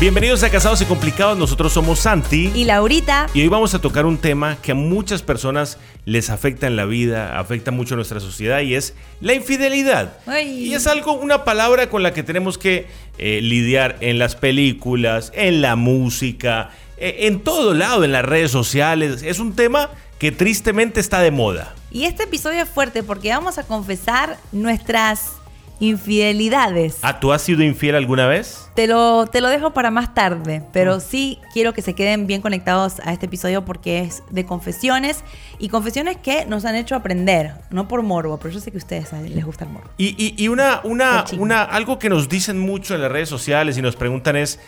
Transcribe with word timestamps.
Bienvenidos 0.00 0.42
a 0.44 0.50
Casados 0.50 0.80
y 0.80 0.86
Complicados, 0.86 1.36
nosotros 1.36 1.74
somos 1.74 1.98
Santi 1.98 2.50
y 2.54 2.64
Laurita. 2.64 3.26
Y 3.34 3.42
hoy 3.42 3.48
vamos 3.48 3.74
a 3.74 3.82
tocar 3.82 4.06
un 4.06 4.16
tema 4.16 4.56
que 4.62 4.72
a 4.72 4.74
muchas 4.74 5.20
personas 5.20 5.76
les 6.06 6.30
afecta 6.30 6.66
en 6.66 6.74
la 6.74 6.86
vida, 6.86 7.38
afecta 7.38 7.70
mucho 7.70 7.92
a 7.92 7.96
nuestra 7.96 8.18
sociedad 8.18 8.60
y 8.60 8.76
es 8.76 8.94
la 9.20 9.34
infidelidad. 9.34 10.16
Y 10.42 10.72
es 10.72 10.86
algo, 10.86 11.12
una 11.12 11.44
palabra 11.44 11.90
con 11.90 12.02
la 12.02 12.14
que 12.14 12.22
tenemos 12.22 12.56
que 12.56 12.86
eh, 13.18 13.40
lidiar 13.42 13.98
en 14.00 14.18
las 14.18 14.36
películas, 14.36 15.32
en 15.34 15.60
la 15.60 15.76
música, 15.76 16.70
eh, 16.96 17.26
en 17.26 17.40
todo 17.40 17.74
lado, 17.74 18.02
en 18.02 18.12
las 18.12 18.24
redes 18.24 18.50
sociales. 18.50 19.22
Es 19.22 19.38
un 19.38 19.54
tema 19.54 19.90
que 20.18 20.32
tristemente 20.32 21.00
está 21.00 21.20
de 21.20 21.30
moda. 21.30 21.74
Y 21.90 22.04
este 22.04 22.22
episodio 22.22 22.62
es 22.62 22.68
fuerte 22.70 23.02
porque 23.02 23.28
vamos 23.28 23.58
a 23.58 23.64
confesar 23.64 24.38
nuestras 24.50 25.39
infidelidades. 25.80 26.98
¿Ah, 27.02 27.18
tú 27.18 27.32
has 27.32 27.42
sido 27.42 27.62
infiel 27.62 27.96
alguna 27.96 28.26
vez? 28.26 28.70
Te 28.74 28.86
lo, 28.86 29.26
te 29.26 29.40
lo 29.40 29.48
dejo 29.48 29.72
para 29.72 29.90
más 29.90 30.14
tarde, 30.14 30.62
pero 30.72 30.98
mm. 30.98 31.00
sí 31.00 31.38
quiero 31.52 31.72
que 31.72 31.82
se 31.82 31.94
queden 31.94 32.26
bien 32.26 32.42
conectados 32.42 33.00
a 33.00 33.12
este 33.12 33.26
episodio 33.26 33.64
porque 33.64 34.00
es 34.00 34.22
de 34.30 34.44
confesiones 34.44 35.24
y 35.58 35.70
confesiones 35.70 36.18
que 36.18 36.44
nos 36.44 36.64
han 36.66 36.76
hecho 36.76 36.94
aprender, 36.94 37.52
no 37.70 37.88
por 37.88 38.02
morbo, 38.02 38.38
pero 38.38 38.54
yo 38.54 38.60
sé 38.60 38.70
que 38.70 38.76
a 38.76 38.78
ustedes 38.78 39.12
les 39.12 39.44
gusta 39.44 39.64
el 39.64 39.70
morbo. 39.70 39.90
Y, 39.96 40.46
una, 40.48 40.80
una, 40.84 41.24
una, 41.38 41.62
algo 41.62 41.98
que 41.98 42.08
nos 42.08 42.28
dicen 42.28 42.58
mucho 42.58 42.94
en 42.94 43.00
las 43.00 43.10
redes 43.10 43.28
sociales 43.28 43.78
y 43.78 43.82
nos 43.82 43.96
preguntan 43.96 44.36
es, 44.36 44.60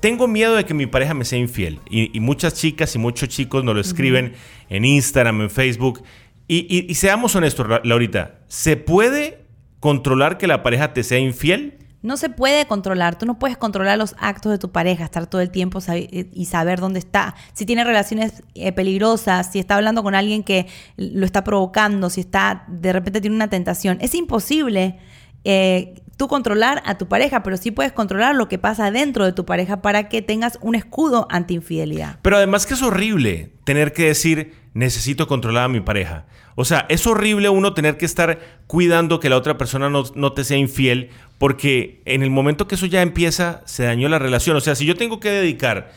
tengo 0.00 0.26
miedo 0.26 0.56
de 0.56 0.64
que 0.64 0.74
mi 0.74 0.86
pareja 0.86 1.14
me 1.14 1.24
sea 1.24 1.38
infiel. 1.38 1.80
Y, 1.88 2.18
muchas 2.20 2.54
chicas 2.54 2.94
y 2.94 2.98
muchos 2.98 3.28
chicos 3.28 3.64
nos 3.64 3.74
lo 3.74 3.80
escriben 3.80 4.34
en 4.68 4.84
Instagram, 4.84 5.42
en 5.42 5.50
Facebook. 5.50 6.02
Y, 6.48 6.90
y, 6.90 6.94
seamos 6.94 7.34
honestos, 7.36 7.66
Laurita, 7.84 8.40
¿se 8.48 8.76
puede 8.76 9.41
controlar 9.82 10.38
que 10.38 10.46
la 10.46 10.62
pareja 10.62 10.94
te 10.94 11.02
sea 11.02 11.18
infiel? 11.18 11.76
No 12.02 12.16
se 12.16 12.30
puede 12.30 12.66
controlar. 12.66 13.18
Tú 13.18 13.26
no 13.26 13.40
puedes 13.40 13.56
controlar 13.56 13.98
los 13.98 14.14
actos 14.18 14.52
de 14.52 14.58
tu 14.58 14.70
pareja, 14.70 15.04
estar 15.04 15.26
todo 15.26 15.40
el 15.40 15.50
tiempo 15.50 15.80
y 16.10 16.44
saber 16.46 16.78
dónde 16.78 17.00
está. 17.00 17.34
Si 17.52 17.66
tiene 17.66 17.82
relaciones 17.82 18.44
eh, 18.54 18.70
peligrosas, 18.70 19.50
si 19.50 19.58
está 19.58 19.74
hablando 19.74 20.04
con 20.04 20.14
alguien 20.14 20.44
que 20.44 20.68
lo 20.96 21.26
está 21.26 21.42
provocando, 21.42 22.10
si 22.10 22.20
está 22.20 22.64
de 22.68 22.92
repente 22.92 23.20
tiene 23.20 23.34
una 23.34 23.50
tentación. 23.50 23.98
Es 24.00 24.14
imposible 24.14 25.00
eh, 25.42 25.94
tú 26.16 26.28
controlar 26.28 26.80
a 26.86 26.96
tu 26.96 27.08
pareja, 27.08 27.42
pero 27.42 27.56
sí 27.56 27.72
puedes 27.72 27.90
controlar 27.90 28.36
lo 28.36 28.48
que 28.48 28.58
pasa 28.58 28.92
dentro 28.92 29.24
de 29.24 29.32
tu 29.32 29.44
pareja 29.44 29.82
para 29.82 30.08
que 30.08 30.22
tengas 30.22 30.60
un 30.60 30.76
escudo 30.76 31.26
ante 31.28 31.54
infidelidad. 31.54 32.20
Pero 32.22 32.36
además 32.36 32.66
que 32.66 32.74
es 32.74 32.82
horrible 32.82 33.50
tener 33.64 33.92
que 33.92 34.06
decir, 34.06 34.54
necesito 34.74 35.26
controlar 35.26 35.64
a 35.64 35.68
mi 35.68 35.80
pareja. 35.80 36.26
O 36.54 36.64
sea, 36.64 36.86
es 36.88 37.06
horrible 37.06 37.48
uno 37.48 37.74
tener 37.74 37.96
que 37.96 38.04
estar 38.04 38.38
cuidando 38.66 39.20
que 39.20 39.28
la 39.28 39.36
otra 39.36 39.56
persona 39.56 39.88
no, 39.88 40.32
te 40.32 40.44
sea 40.44 40.56
infiel, 40.56 41.10
porque 41.38 42.02
en 42.04 42.22
el 42.22 42.30
momento 42.30 42.68
que 42.68 42.74
eso 42.74 42.86
ya 42.86 43.02
empieza, 43.02 43.62
se 43.64 43.84
dañó 43.84 44.08
la 44.08 44.18
relación. 44.18 44.56
O 44.56 44.60
sea, 44.60 44.74
si 44.74 44.84
yo 44.84 44.94
tengo 44.94 45.20
que 45.20 45.30
dedicar 45.30 45.90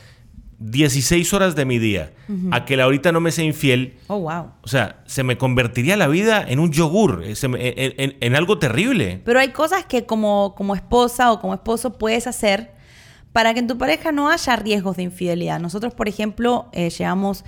16 0.60 1.34
horas 1.34 1.56
de 1.56 1.66
mi 1.66 1.80
día 1.80 2.14
a 2.52 2.64
que 2.64 2.78
la 2.78 2.86
ahorita 2.86 3.12
no 3.12 3.20
me 3.20 3.32
sea 3.32 3.44
infiel, 3.44 3.98
oh, 4.08 4.20
wow. 4.20 4.52
o 4.62 4.68
sea, 4.68 5.04
se 5.06 5.24
me 5.24 5.38
convertiría 5.38 5.98
la 5.98 6.08
vida 6.08 6.44
en 6.48 6.60
un 6.60 6.72
yogur, 6.72 7.24
en, 7.26 8.16
en, 8.20 8.36
algo 8.36 8.58
terrible. 8.58 9.22
Pero 9.26 9.40
hay 9.40 9.50
cosas 9.50 9.86
que 9.86 10.06
como, 10.06 10.56
como 10.56 10.76
esposa 10.76 11.32
o 11.34 11.42
como 11.42 11.54
esposo 11.54 11.98
puedes 11.98 12.28
hacer 12.28 12.74
para 13.34 13.54
que 13.54 13.60
en 13.60 13.68
tu 13.68 13.78
pareja 13.78 14.14
no 14.14 14.30
haya 14.30 14.56
riesgos 14.56 14.96
de 14.96 15.04
infidelidad. 15.04 15.60
Nosotros, 15.60 15.94
por 15.94 16.08
ejemplo, 16.08 16.70
eh, 16.72 16.90
llevamos 16.90 17.44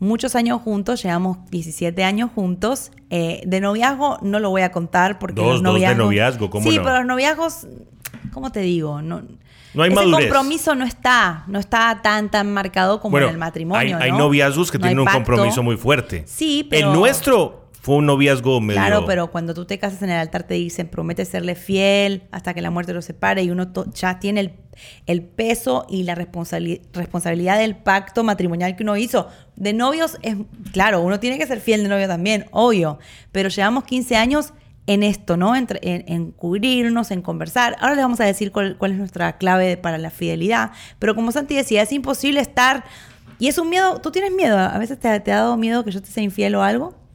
muchos 0.00 0.34
años 0.34 0.60
juntos, 0.62 1.02
llevamos 1.02 1.38
17 1.50 2.04
años 2.04 2.30
juntos. 2.34 2.90
Eh, 3.10 3.42
de 3.46 3.60
noviazgo 3.60 4.18
no 4.22 4.38
lo 4.40 4.50
voy 4.50 4.62
a 4.62 4.72
contar 4.72 5.18
porque 5.18 5.40
dos, 5.40 5.54
los 5.54 5.62
noviazgos... 5.62 5.98
Dos 5.98 5.98
de 5.98 6.04
noviazgo, 6.04 6.50
¿cómo 6.50 6.70
Sí, 6.70 6.78
pero 6.78 6.98
los 6.98 7.06
noviazgos, 7.06 7.66
¿cómo 8.32 8.52
te 8.52 8.60
digo? 8.60 9.02
No, 9.02 9.22
no 9.74 9.82
hay 9.82 9.92
ese 9.92 10.10
compromiso 10.10 10.74
no 10.74 10.84
está, 10.84 11.44
no 11.46 11.58
está 11.58 12.00
tan 12.02 12.30
tan 12.30 12.52
marcado 12.52 13.00
como 13.00 13.18
en 13.18 13.28
el 13.28 13.38
matrimonio. 13.38 13.98
Hay, 14.00 14.12
noviazgos 14.12 14.70
que 14.70 14.78
tienen 14.78 14.98
un 14.98 15.06
compromiso 15.06 15.62
muy 15.62 15.76
fuerte. 15.76 16.24
Sí, 16.26 16.66
pero. 16.68 16.92
El 16.92 16.98
nuestro 16.98 17.57
fue 17.80 17.96
un 17.96 18.06
noviazgo 18.06 18.60
medio... 18.60 18.80
Claro, 18.80 19.04
pero 19.06 19.30
cuando 19.30 19.54
tú 19.54 19.64
te 19.64 19.78
casas 19.78 20.02
en 20.02 20.10
el 20.10 20.18
altar 20.18 20.42
te 20.42 20.54
dicen, 20.54 20.88
promete 20.88 21.24
serle 21.24 21.54
fiel 21.54 22.24
hasta 22.32 22.52
que 22.52 22.60
la 22.60 22.70
muerte 22.70 22.92
lo 22.92 23.02
separe 23.02 23.42
y 23.42 23.50
uno 23.50 23.70
ya 23.94 24.18
tiene 24.18 24.40
el, 24.40 24.52
el, 25.06 25.22
peso 25.22 25.86
y 25.88 26.02
la 26.02 26.14
responsabilidad 26.14 27.58
del 27.58 27.76
pacto 27.76 28.24
matrimonial 28.24 28.74
que 28.74 28.82
uno 28.82 28.96
hizo. 28.96 29.28
De 29.56 29.72
novios 29.72 30.18
es, 30.22 30.36
claro, 30.72 31.00
uno 31.00 31.20
tiene 31.20 31.38
que 31.38 31.46
ser 31.46 31.60
fiel 31.60 31.84
de 31.84 31.88
novio 31.88 32.08
también, 32.08 32.46
obvio, 32.50 32.98
pero 33.30 33.48
llevamos 33.48 33.84
15 33.84 34.16
años 34.16 34.52
en 34.88 35.02
esto, 35.02 35.36
¿no? 35.36 35.54
En, 35.54 36.32
cubrirnos, 36.32 37.10
en 37.10 37.22
conversar. 37.22 37.76
Ahora 37.78 37.94
les 37.94 38.02
vamos 38.02 38.20
a 38.20 38.24
decir 38.24 38.50
cuál, 38.50 38.76
cuál 38.76 38.92
es 38.92 38.98
nuestra 38.98 39.36
clave 39.36 39.76
para 39.76 39.98
la 39.98 40.10
fidelidad, 40.10 40.72
pero 40.98 41.14
como 41.14 41.30
Santi 41.30 41.54
decía, 41.54 41.82
es 41.82 41.92
imposible 41.92 42.40
estar... 42.40 42.84
Y 43.40 43.46
es 43.46 43.56
un 43.56 43.70
miedo, 43.70 44.00
¿tú 44.00 44.10
tienes 44.10 44.32
miedo? 44.32 44.58
¿A 44.58 44.76
veces 44.78 44.98
te 44.98 45.06
ha 45.06 45.20
dado 45.20 45.56
miedo 45.56 45.84
que 45.84 45.92
yo 45.92 46.02
te 46.02 46.08
sea 46.08 46.24
infiel 46.24 46.56
o 46.56 46.62
algo? 46.64 47.07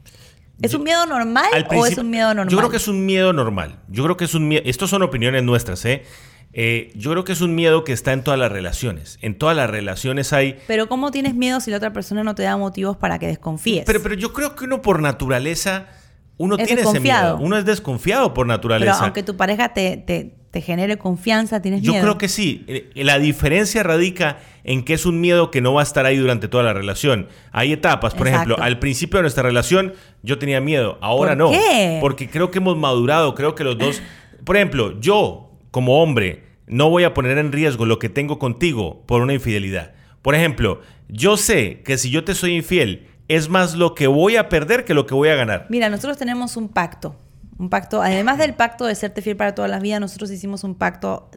¿Es 0.62 0.74
un 0.74 0.82
miedo 0.82 1.04
normal 1.06 1.66
o 1.70 1.86
es 1.86 1.98
un 1.98 2.10
miedo 2.10 2.28
normal? 2.34 2.50
Yo 2.50 2.58
creo 2.58 2.70
que 2.70 2.76
es 2.76 2.88
un 2.88 3.06
miedo 3.06 3.32
normal. 3.32 3.78
Yo 3.88 4.04
creo 4.04 4.16
que 4.16 4.24
es 4.24 4.34
un 4.34 4.48
miedo. 4.48 4.62
Estos 4.64 4.90
son 4.90 5.02
opiniones 5.02 5.42
nuestras, 5.42 5.84
¿eh? 5.84 6.04
¿eh? 6.52 6.92
Yo 6.94 7.10
creo 7.10 7.24
que 7.24 7.32
es 7.32 7.40
un 7.40 7.54
miedo 7.54 7.84
que 7.84 7.92
está 7.92 8.12
en 8.12 8.22
todas 8.22 8.38
las 8.38 8.50
relaciones. 8.52 9.18
En 9.20 9.36
todas 9.36 9.56
las 9.56 9.68
relaciones 9.68 10.32
hay. 10.32 10.58
Pero 10.66 10.88
¿cómo 10.88 11.10
tienes 11.10 11.34
miedo 11.34 11.60
si 11.60 11.70
la 11.70 11.78
otra 11.78 11.92
persona 11.92 12.22
no 12.22 12.34
te 12.34 12.44
da 12.44 12.56
motivos 12.56 12.96
para 12.96 13.18
que 13.18 13.26
desconfíes? 13.26 13.84
Pero, 13.84 14.02
pero 14.02 14.14
yo 14.14 14.32
creo 14.32 14.54
que 14.54 14.64
uno 14.64 14.80
por 14.80 15.00
naturaleza. 15.00 15.88
Uno 16.36 16.56
tiene 16.56 16.82
ese 16.82 17.00
miedo. 17.00 17.38
Uno 17.40 17.56
es 17.56 17.64
desconfiado 17.64 18.34
por 18.34 18.46
naturaleza. 18.46 18.92
Pero 18.92 19.04
aunque 19.04 19.22
tu 19.22 19.36
pareja 19.36 19.72
te, 19.72 19.96
te 19.96 20.34
te 20.54 20.60
genere 20.60 20.98
confianza, 20.98 21.60
tienes 21.60 21.80
miedo. 21.80 21.94
Yo 21.94 22.00
creo 22.00 22.16
que 22.16 22.28
sí. 22.28 22.64
Eh, 22.68 22.88
la 22.94 23.18
diferencia 23.18 23.82
radica 23.82 24.38
en 24.62 24.84
que 24.84 24.94
es 24.94 25.04
un 25.04 25.20
miedo 25.20 25.50
que 25.50 25.60
no 25.60 25.74
va 25.74 25.80
a 25.80 25.82
estar 25.82 26.06
ahí 26.06 26.16
durante 26.16 26.46
toda 26.46 26.62
la 26.62 26.72
relación. 26.72 27.26
Hay 27.50 27.72
etapas. 27.72 28.14
Por 28.14 28.28
ejemplo, 28.28 28.56
al 28.60 28.78
principio 28.78 29.18
de 29.18 29.22
nuestra 29.22 29.42
relación 29.42 29.94
yo 30.22 30.38
tenía 30.38 30.60
miedo, 30.60 30.96
ahora 31.00 31.32
¿Por 31.32 31.38
no. 31.38 31.50
Qué? 31.50 31.98
Porque 32.00 32.30
creo 32.30 32.52
que 32.52 32.58
hemos 32.58 32.76
madurado, 32.76 33.34
creo 33.34 33.56
que 33.56 33.64
los 33.64 33.76
dos... 33.76 34.00
Por 34.44 34.54
ejemplo, 34.54 35.00
yo 35.00 35.50
como 35.72 36.00
hombre 36.00 36.44
no 36.68 36.88
voy 36.88 37.02
a 37.02 37.14
poner 37.14 37.36
en 37.38 37.50
riesgo 37.50 37.84
lo 37.84 37.98
que 37.98 38.08
tengo 38.08 38.38
contigo 38.38 39.02
por 39.06 39.22
una 39.22 39.34
infidelidad. 39.34 39.94
Por 40.22 40.36
ejemplo, 40.36 40.82
yo 41.08 41.36
sé 41.36 41.82
que 41.84 41.98
si 41.98 42.10
yo 42.10 42.22
te 42.22 42.32
soy 42.32 42.54
infiel, 42.54 43.08
es 43.28 43.48
más 43.48 43.74
lo 43.74 43.94
que 43.94 44.06
voy 44.06 44.36
a 44.36 44.48
perder 44.48 44.84
que 44.84 44.94
lo 44.94 45.06
que 45.06 45.14
voy 45.14 45.28
a 45.28 45.34
ganar. 45.34 45.66
Mira, 45.70 45.88
nosotros 45.88 46.18
tenemos 46.18 46.56
un 46.56 46.68
pacto. 46.68 47.16
Un 47.56 47.70
pacto, 47.70 48.02
además 48.02 48.38
del 48.38 48.54
pacto 48.54 48.84
de 48.84 48.96
serte 48.96 49.22
fiel 49.22 49.36
para 49.36 49.54
todas 49.54 49.70
las 49.70 49.80
vidas, 49.80 50.00
nosotros 50.00 50.30
hicimos 50.30 50.64
un 50.64 50.74
pacto 50.74 51.30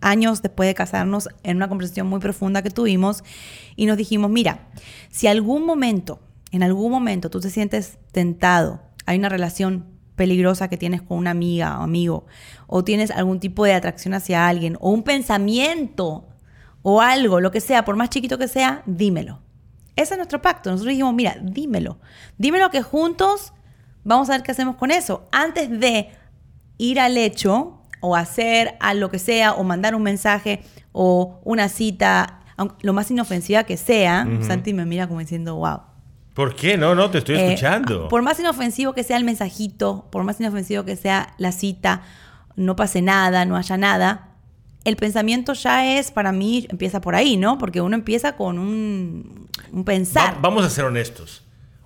años 0.00 0.42
después 0.42 0.66
de 0.66 0.74
casarnos 0.74 1.28
en 1.44 1.56
una 1.56 1.68
conversación 1.68 2.08
muy 2.08 2.18
profunda 2.18 2.62
que 2.62 2.70
tuvimos 2.70 3.22
y 3.76 3.86
nos 3.86 3.96
dijimos, 3.96 4.30
mira, 4.30 4.66
si 5.10 5.28
algún 5.28 5.64
momento, 5.64 6.20
en 6.50 6.64
algún 6.64 6.90
momento 6.90 7.30
tú 7.30 7.38
te 7.40 7.50
sientes 7.50 7.98
tentado, 8.10 8.82
hay 9.06 9.16
una 9.16 9.28
relación 9.28 9.86
peligrosa 10.16 10.68
que 10.68 10.76
tienes 10.76 11.02
con 11.02 11.18
una 11.18 11.30
amiga 11.30 11.78
o 11.78 11.82
amigo, 11.82 12.26
o 12.66 12.82
tienes 12.82 13.12
algún 13.12 13.38
tipo 13.38 13.64
de 13.64 13.74
atracción 13.74 14.14
hacia 14.14 14.48
alguien, 14.48 14.76
o 14.80 14.90
un 14.90 15.04
pensamiento 15.04 16.26
o 16.82 17.00
algo, 17.00 17.40
lo 17.40 17.52
que 17.52 17.60
sea, 17.60 17.84
por 17.84 17.94
más 17.94 18.10
chiquito 18.10 18.38
que 18.38 18.48
sea, 18.48 18.82
dímelo. 18.86 19.43
Ese 19.96 20.14
es 20.14 20.18
nuestro 20.18 20.42
pacto. 20.42 20.70
Nosotros 20.70 20.90
dijimos, 20.90 21.14
mira, 21.14 21.36
dímelo. 21.40 21.98
Dímelo 22.38 22.70
que 22.70 22.82
juntos 22.82 23.52
Vamos 24.04 24.28
a 24.28 24.32
ver 24.32 24.42
qué 24.42 24.52
hacemos 24.52 24.76
con 24.76 24.90
eso. 24.90 25.26
Antes 25.32 25.68
de 25.80 26.10
ir 26.76 27.00
al 27.00 27.16
hecho 27.16 27.80
o 28.00 28.14
hacer 28.14 28.74
a 28.80 28.92
lo 28.92 29.10
que 29.10 29.18
sea 29.18 29.54
o 29.54 29.64
mandar 29.64 29.94
un 29.94 30.02
mensaje 30.02 30.62
o 30.92 31.40
una 31.44 31.68
cita, 31.68 32.40
lo 32.82 32.92
más 32.92 33.10
inofensiva 33.10 33.64
que 33.64 33.78
sea, 33.78 34.28
Santi 34.42 34.74
me 34.74 34.84
mira 34.84 35.08
como 35.08 35.20
diciendo, 35.20 35.56
wow. 35.56 35.80
¿Por 36.34 36.54
qué? 36.54 36.76
No, 36.76 36.94
no, 36.94 37.10
te 37.10 37.18
estoy 37.18 37.36
eh, 37.36 37.46
escuchando. 37.46 38.08
Por 38.08 38.22
más 38.22 38.38
inofensivo 38.38 38.92
que 38.92 39.04
sea 39.04 39.16
el 39.16 39.24
mensajito, 39.24 40.08
por 40.10 40.24
más 40.24 40.38
inofensivo 40.38 40.84
que 40.84 40.96
sea 40.96 41.32
la 41.38 41.52
cita, 41.52 42.02
no 42.56 42.76
pase 42.76 43.02
nada, 43.02 43.44
no 43.46 43.56
haya 43.56 43.76
nada, 43.76 44.33
el 44.84 44.96
pensamiento 44.96 45.52
ya 45.54 45.98
es, 45.98 46.10
para 46.10 46.32
mí, 46.32 46.66
empieza 46.70 47.00
por 47.00 47.14
ahí, 47.14 47.36
¿no? 47.36 47.58
Porque 47.58 47.80
uno 47.80 47.94
empieza 47.94 48.36
con 48.36 48.58
un, 48.58 49.48
pensar. 49.84 50.38
vamos 50.40 50.64
a 50.64 50.70
ser 50.70 50.84
honestos 50.84 51.44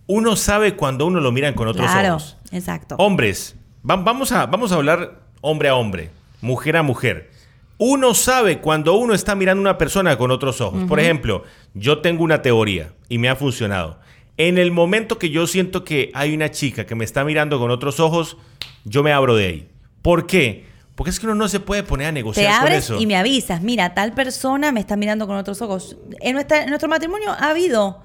uno 0.08 0.36
sabe 0.36 0.74
cuando 0.74 1.06
uno 1.06 1.20
lo 1.20 1.30
miran 1.30 1.54
con 1.54 1.68
otros 1.68 1.88
claro, 1.88 2.18
Exacto. 2.50 2.96
Hombres, 2.98 3.54
vamos, 3.82 4.32
a, 4.32 4.46
vamos 4.46 4.72
a 4.72 4.76
hablar 4.76 5.20
hombre 5.42 5.68
a 5.68 5.76
hombre. 5.76 6.10
mujer 6.40 6.78
a 6.78 6.82
mujer. 6.82 7.30
Uno 7.76 8.14
sabe 8.14 8.58
cuando 8.58 8.94
uno 8.94 9.14
está 9.14 9.34
mirando 9.34 9.60
a 9.60 9.70
una 9.70 9.78
persona 9.78 10.16
con 10.16 10.30
otros 10.30 10.60
ojos. 10.62 10.82
Por 10.88 10.98
ejemplo, 10.98 11.44
yo 11.74 11.98
tengo 11.98 12.24
una 12.24 12.42
teoría 12.42 12.92
y 13.08 13.18
me 13.18 13.28
ha 13.28 13.36
funcionado. 13.36 14.00
En 14.38 14.56
el 14.56 14.72
momento 14.72 15.18
que 15.18 15.30
yo 15.30 15.46
siento 15.46 15.84
que 15.84 16.10
hay 16.14 16.34
una 16.34 16.50
chica 16.50 16.86
que 16.86 16.94
me 16.94 17.04
está 17.04 17.22
mirando 17.22 17.58
con 17.58 17.70
otros 17.70 18.00
ojos, 18.00 18.38
yo 18.84 19.02
me 19.02 19.12
abro 19.12 19.36
de 19.36 19.46
ahí. 19.46 19.68
¿Por 20.00 20.26
qué? 20.26 20.64
Porque 20.98 21.10
es 21.10 21.20
que 21.20 21.26
uno 21.26 21.36
no 21.36 21.46
se 21.46 21.60
puede 21.60 21.84
poner 21.84 22.08
a 22.08 22.12
negociar 22.12 22.44
Te 22.46 22.52
abres 22.52 22.86
con 22.88 22.96
eso. 22.96 23.00
y 23.00 23.06
me 23.06 23.14
avisas, 23.16 23.62
mira, 23.62 23.94
tal 23.94 24.12
persona 24.14 24.72
me 24.72 24.80
está 24.80 24.96
mirando 24.96 25.28
con 25.28 25.36
otros 25.36 25.62
ojos. 25.62 25.96
En, 26.20 26.34
nuestra- 26.34 26.64
en 26.64 26.70
nuestro 26.70 26.88
matrimonio 26.88 27.30
ha 27.30 27.50
habido 27.50 28.02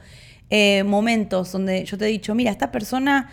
eh, 0.52 0.84
momentos 0.84 1.52
donde 1.52 1.86
yo 1.86 1.98
te 1.98 2.06
he 2.06 2.10
dicho, 2.10 2.36
mira, 2.36 2.52
esta 2.52 2.72
persona 2.72 3.32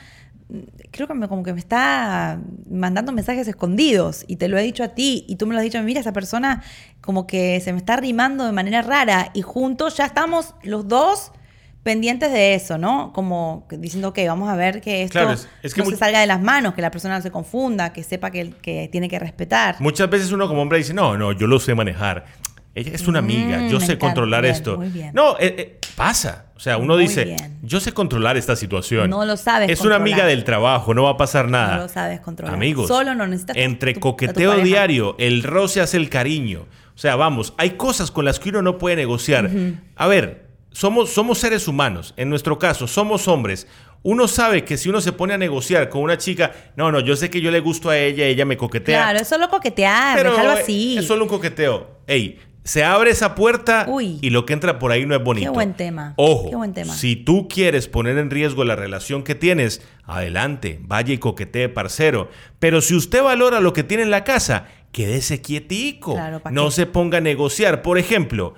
mm, 0.49 0.59
creo 0.91 1.07
que 1.07 1.12
me, 1.12 1.29
como 1.29 1.43
que 1.43 1.53
me 1.53 1.59
está 1.59 2.41
mandando 2.71 3.12
mensajes 3.12 3.47
escondidos 3.49 4.25
y 4.29 4.37
te 4.37 4.49
lo 4.49 4.57
he 4.57 4.62
dicho 4.62 4.83
a 4.83 4.89
ti 4.89 5.27
y 5.29 5.37
tú 5.37 5.47
me 5.47 5.53
lo 5.53 5.59
has 5.61 5.65
dicho, 5.65 5.83
mira, 5.83 6.01
esa 6.01 6.15
persona 6.15 6.62
como 7.03 7.27
que 7.27 7.61
se 7.61 7.73
me 7.75 7.79
está 7.79 7.97
rimando 7.97 8.47
de 8.47 8.53
manera 8.53 8.81
rara 8.81 9.31
y 9.35 9.43
juntos 9.43 9.95
ya 9.99 10.07
estamos 10.07 10.55
los 10.62 10.89
dos 10.89 11.33
pendientes 11.82 12.31
de 12.32 12.55
eso, 12.55 12.77
¿no? 12.79 13.12
Como 13.12 13.67
que 13.69 13.77
diciendo, 13.79 14.09
ok, 14.09 14.19
vamos 14.27 14.49
a 14.50 14.56
ver 14.56 14.81
que 14.81 15.03
esto 15.03 15.12
Claro, 15.12 15.32
es- 15.32 15.49
es 15.62 15.73
que 15.75 15.82
no 15.82 15.91
se 15.91 15.97
salga 15.97 16.21
de 16.21 16.27
las 16.27 16.41
manos, 16.43 16.75
que 16.75 16.82
la 16.82 16.91
persona 16.91 17.17
no 17.17 17.23
se 17.23 17.31
confunda, 17.31 17.93
que 17.93 18.03
sepa 18.03 18.31
que, 18.31 18.50
que 18.62 18.88
tiene 18.93 19.09
que 19.09 19.19
respetar. 19.19 19.77
Muchas 19.81 20.09
veces 20.11 20.31
uno 20.32 20.47
como 20.49 20.62
hombre 20.62 20.79
dice, 20.79 20.93
no, 20.94 21.17
no, 21.17 21.32
yo 21.32 21.47
lo 21.47 21.59
sé 21.59 21.75
manejar. 21.75 22.27
Ella 22.75 22.93
es 22.94 23.09
una 23.09 23.19
amiga, 23.19 23.59
Mm, 23.59 23.69
yo 23.69 23.81
me 23.81 23.87
sé 23.87 23.93
encanta. 23.94 24.06
controlar 24.06 24.43
Bien, 24.43 24.55
esto. 24.55 24.77
muy 24.77 24.88
bien. 24.91 25.11
No, 25.12 25.32
eh, 25.41 25.55
eh, 25.59 25.79
pasa. 25.97 26.47
O 26.55 26.61
sea, 26.61 26.77
uno 26.77 26.94
Muy 26.94 27.05
dice, 27.05 27.25
bien. 27.25 27.59
yo 27.62 27.81
sé 27.81 27.93
controlar 27.93 28.37
esta 28.37 28.55
situación. 28.55 29.09
No 29.11 29.25
lo 29.25 29.37
sabes 29.38 29.71
Es 29.71 29.81
una 29.81 29.97
amiga 29.97 30.26
del 30.26 30.44
trabajo, 30.44 30.93
no 30.94 31.05
va 31.05 31.11
a 31.12 31.17
pasar 31.17 31.49
nada. 31.49 31.76
No 31.79 31.83
lo 31.85 31.88
sabes 31.88 32.21
controlar. 32.21 32.55
Amigos, 32.55 32.87
Solo 32.87 33.15
no 33.15 33.26
necesitas 33.26 33.56
entre 33.56 33.94
tu- 33.94 34.00
coqueteo 34.00 34.59
diario, 34.59 35.17
el 35.19 35.43
roce 35.43 35.81
hace 35.81 35.97
el 35.97 36.11
cariño. 36.11 36.67
O 36.94 36.99
sea, 36.99 37.17
vamos, 37.17 37.55
hay 37.56 37.71
cosas 37.71 38.11
con 38.11 38.26
las 38.26 38.38
que 38.38 38.50
uno 38.50 38.61
no 38.62 38.76
puede 38.76 38.94
negociar. 38.97 39.50
A 39.97 40.06
ver, 40.06 40.50
somos, 40.73 41.11
somos 41.11 41.39
seres 41.39 41.69
humanos. 41.69 42.15
En 42.17 42.29
nuestro 42.31 42.59
caso, 42.59 42.87
somos 42.87 43.29
hombres. 43.29 43.67
Uno 44.03 44.29
sabe 44.29 44.65
que 44.65 44.77
si 44.79 44.89
uno 44.89 45.01
se 45.01 45.13
pone 45.13 45.35
a 45.35 45.39
negociar 45.39 45.89
con 45.91 46.03
una 46.03 46.17
chica, 46.17 46.53
no, 46.77 46.91
no, 46.91 47.01
yo 47.01 47.17
sé 47.17 47.29
que 47.29 47.41
yo 47.41 47.51
le 47.51 47.61
gusto 47.61 47.91
a 47.91 47.99
ella, 47.99 48.25
ella 48.25 48.45
me 48.47 48.57
coquetea. 48.57 49.03
Claro, 49.03 49.19
es 49.19 49.29
solo 49.29 49.49
coquetear, 49.51 50.17
Pero 50.17 50.31
déjalo 50.31 50.53
eh, 50.53 50.63
así. 50.63 50.97
es 50.99 51.07
solo 51.07 51.25
un 51.25 51.29
coqueteo. 51.29 52.01
Ey, 52.07 52.39
se 52.65 52.83
abre 52.85 53.11
esa 53.11 53.35
puerta 53.35 53.85
Uy. 53.89 54.19
y 54.23 54.31
lo 54.31 54.47
que 54.47 54.53
entra 54.55 54.79
por 54.79 54.93
ahí 54.93 55.05
no 55.05 55.15
es 55.15 55.23
bonito. 55.23 55.51
Qué 55.51 55.55
buen 55.55 55.75
tema. 55.75 56.15
Ojo, 56.17 56.49
Qué 56.51 56.57
buen 56.57 56.73
tema. 56.73 56.95
si 56.95 57.17
tú 57.17 57.47
quieres 57.49 57.89
poner 57.89 58.17
en 58.17 58.31
riesgo 58.31 58.65
la 58.65 58.77
relación 58.77 59.23
que 59.23 59.35
tienes, 59.35 59.83
adelante, 60.05 60.79
vaya 60.83 61.13
y 61.13 61.19
coquetee, 61.19 61.69
parcero. 61.69 62.31
Pero 62.59 62.81
si 62.81 62.95
usted 62.95 63.23
valora 63.23 63.61
lo 63.61 63.73
que 63.75 63.83
tiene 63.83 64.03
en 64.03 64.11
la 64.11 64.25
casa, 64.25 64.67
quédese 64.93 65.43
quietico. 65.43 66.15
Claro, 66.15 66.41
¿pa' 66.41 66.51
no 66.51 66.67
qué? 66.67 66.71
se 66.73 66.87
ponga 66.87 67.19
a 67.19 67.23
negociar. 67.23 67.83
Por 67.83 67.99
ejemplo, 67.99 68.55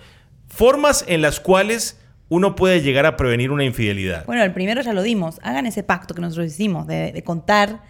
formas 0.48 1.04
en 1.08 1.22
las 1.22 1.40
cuales 1.40 1.98
uno 2.32 2.54
puede 2.54 2.80
llegar 2.80 3.04
a 3.04 3.18
prevenir 3.18 3.50
una 3.50 3.62
infidelidad. 3.62 4.24
Bueno, 4.24 4.42
el 4.42 4.52
primero 4.54 4.80
ya 4.80 4.94
lo 4.94 5.02
dimos. 5.02 5.38
Hagan 5.42 5.66
ese 5.66 5.82
pacto 5.82 6.14
que 6.14 6.22
nosotros 6.22 6.46
hicimos 6.46 6.86
de, 6.86 7.12
de 7.12 7.22
contar 7.22 7.82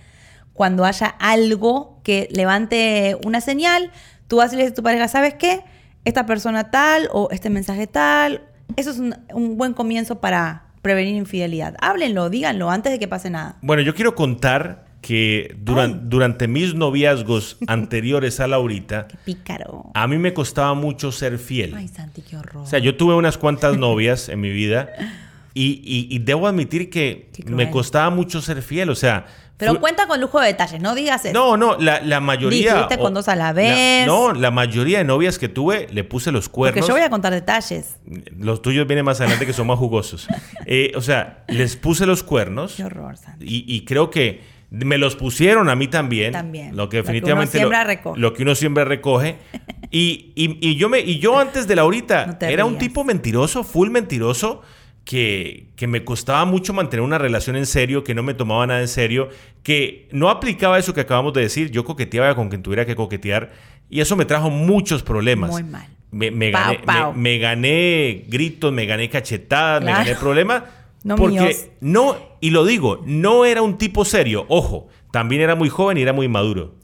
cuando 0.52 0.84
haya 0.84 1.06
algo 1.06 2.00
que 2.02 2.28
levante 2.32 3.16
una 3.24 3.40
señal. 3.40 3.92
Tú 4.26 4.38
vas 4.38 4.52
y 4.52 4.56
le 4.56 4.62
dices 4.62 4.72
a 4.72 4.74
tu 4.74 4.82
pareja, 4.82 5.06
¿sabes 5.06 5.34
qué? 5.34 5.62
Esta 6.04 6.26
persona 6.26 6.72
tal 6.72 7.08
o 7.12 7.28
este 7.30 7.50
mensaje 7.50 7.86
tal. 7.86 8.42
Eso 8.74 8.90
es 8.90 8.98
un, 8.98 9.14
un 9.32 9.56
buen 9.56 9.74
comienzo 9.74 10.20
para 10.20 10.64
prevenir 10.82 11.14
infidelidad. 11.14 11.76
Háblenlo, 11.80 12.28
díganlo 12.28 12.68
antes 12.68 12.90
de 12.90 12.98
que 12.98 13.06
pase 13.06 13.30
nada. 13.30 13.58
Bueno, 13.62 13.82
yo 13.82 13.94
quiero 13.94 14.16
contar 14.16 14.86
que 15.02 15.54
duran- 15.58 16.08
durante 16.08 16.48
mis 16.48 16.74
noviazgos 16.74 17.58
anteriores 17.66 18.40
a 18.40 18.46
Laurita, 18.46 19.08
Qué 19.08 19.16
pícaro. 19.24 19.90
a 19.92 20.06
mí 20.08 20.16
me 20.16 20.32
costaba 20.32 20.72
mucho 20.74 21.12
ser 21.12 21.38
fiel. 21.38 21.74
Ay, 21.76 21.88
Santi, 21.88 22.22
qué 22.22 22.36
horror. 22.36 22.62
O 22.62 22.66
sea, 22.66 22.78
yo 22.78 22.96
tuve 22.96 23.14
unas 23.14 23.36
cuantas 23.36 23.76
novias 23.76 24.28
en 24.30 24.40
mi 24.40 24.50
vida 24.50 24.88
y, 25.54 25.82
y- 25.84 26.06
y 26.14 26.18
debo 26.20 26.46
admitir 26.46 26.88
que 26.88 27.30
me 27.46 27.68
costaba 27.70 28.08
mucho 28.10 28.40
ser 28.40 28.62
fiel. 28.62 28.88
O 28.90 28.94
sea, 28.94 29.26
Pero 29.58 29.78
cuenta 29.80 30.06
con 30.06 30.20
lujo 30.20 30.40
de 30.40 30.46
detalles, 30.48 30.80
no 30.80 30.94
digas 30.94 31.24
eso. 31.24 31.34
no, 31.34 31.56
no, 31.56 31.76
la, 31.78 32.00
la 32.00 32.20
mayoría. 32.20 32.72
Di, 32.72 32.78
fuiste 32.78 32.98
con 32.98 33.12
dos 33.12 33.28
a 33.28 33.34
la 33.36 33.46
la- 33.46 33.52
vez. 33.52 34.06
no, 34.06 34.32
la 34.32 34.50
mayoría 34.52 34.98
de 34.98 35.04
novias 35.04 35.38
que 35.38 35.48
tuve 35.48 35.88
le 35.92 36.04
puse 36.04 36.30
los 36.32 36.48
Porque 36.48 36.72
cuernos. 36.80 36.86
yo 36.88 36.94
voy 36.94 37.02
a 37.02 37.10
contar 37.10 37.32
detalles. 37.32 37.96
Los 38.38 38.62
tuyos 38.62 38.86
vienen 38.86 39.04
más 39.04 39.20
adelante 39.20 39.46
que 39.46 39.52
son 39.52 39.66
más 39.66 39.78
jugosos. 39.78 40.26
Eh, 40.66 40.92
o 40.94 41.00
sea, 41.00 41.44
les 41.48 41.74
puse 41.76 42.06
los 42.06 42.22
cuernos. 42.22 42.74
Qué 42.76 42.84
horror, 42.84 43.16
Santi. 43.16 43.44
Y, 43.44 43.64
y 43.66 43.84
creo 43.84 44.10
que 44.10 44.51
me 44.72 44.96
los 44.98 45.16
pusieron 45.16 45.68
a 45.68 45.76
mí 45.76 45.86
también. 45.88 46.32
También. 46.32 46.74
Lo 46.76 46.88
que 46.88 46.98
Lo 46.98 47.02
que 47.04 47.10
uno 47.10 47.14
definitivamente 47.14 47.58
siembra, 47.58 47.84
recoge. 47.84 48.18
lo 48.20 48.32
que 48.32 48.42
uno 48.42 48.54
siempre 48.54 48.84
recoge. 48.84 49.36
Y, 49.94 50.32
y- 50.36 50.56
y 50.66 50.76
yo 50.76 50.88
me 50.88 51.00
y 51.00 51.18
yo 51.18 51.38
antes 51.38 51.68
de 51.68 51.76
Laurita 51.76 52.24
No 52.40 52.46
era 52.48 52.64
un 52.64 52.78
tipo 52.78 53.04
mentiroso, 53.04 53.62
full 53.62 53.90
mentiroso, 53.90 54.62
que, 55.04 55.66
que 55.76 55.86
me 55.86 56.02
costaba 56.02 56.46
mucho 56.46 56.72
mantener 56.72 57.02
una 57.02 57.18
relación 57.18 57.56
en 57.56 57.66
serio, 57.66 58.02
que 58.02 58.14
no 58.14 58.22
me 58.22 58.32
tomaba 58.32 58.66
nada 58.66 58.80
en 58.80 58.88
serio, 58.88 59.28
que 59.62 60.08
no 60.10 60.30
aplicaba 60.30 60.78
eso 60.78 60.94
que 60.94 61.02
acabamos 61.02 61.34
de 61.34 61.42
decir. 61.42 61.70
Yo 61.70 61.84
coqueteaba 61.84 62.34
con 62.34 62.48
quien 62.48 62.62
tuviera 62.62 62.86
que 62.86 62.96
coquetear. 62.96 63.50
Y 63.90 64.00
eso 64.00 64.16
me 64.16 64.24
trajo 64.24 64.48
muchos 64.48 65.02
problemas. 65.02 65.50
Muy 65.50 65.62
mal. 65.64 65.86
Me, 66.10 66.30
me 66.30 66.50
Pau, 66.50 66.62
gané, 66.72 66.78
pau. 66.86 67.12
me- 67.12 67.18
me 67.20 67.38
gané 67.38 68.24
gritos, 68.28 68.72
me 68.72 68.86
gané 68.86 69.10
cachetadas, 69.10 69.84
me 69.84 69.92
gané 69.92 70.14
problemas. 70.14 70.62
No 71.04 71.16
porque 71.16 71.40
míos. 71.40 71.66
no, 71.80 72.16
y 72.40 72.50
lo 72.50 72.64
digo, 72.64 73.00
no 73.04 73.44
era 73.44 73.62
un 73.62 73.78
tipo 73.78 74.04
serio. 74.04 74.46
Ojo, 74.48 74.88
también 75.10 75.42
era 75.42 75.54
muy 75.54 75.68
joven 75.68 75.98
y 75.98 76.02
era 76.02 76.12
muy 76.12 76.28
maduro. 76.28 76.74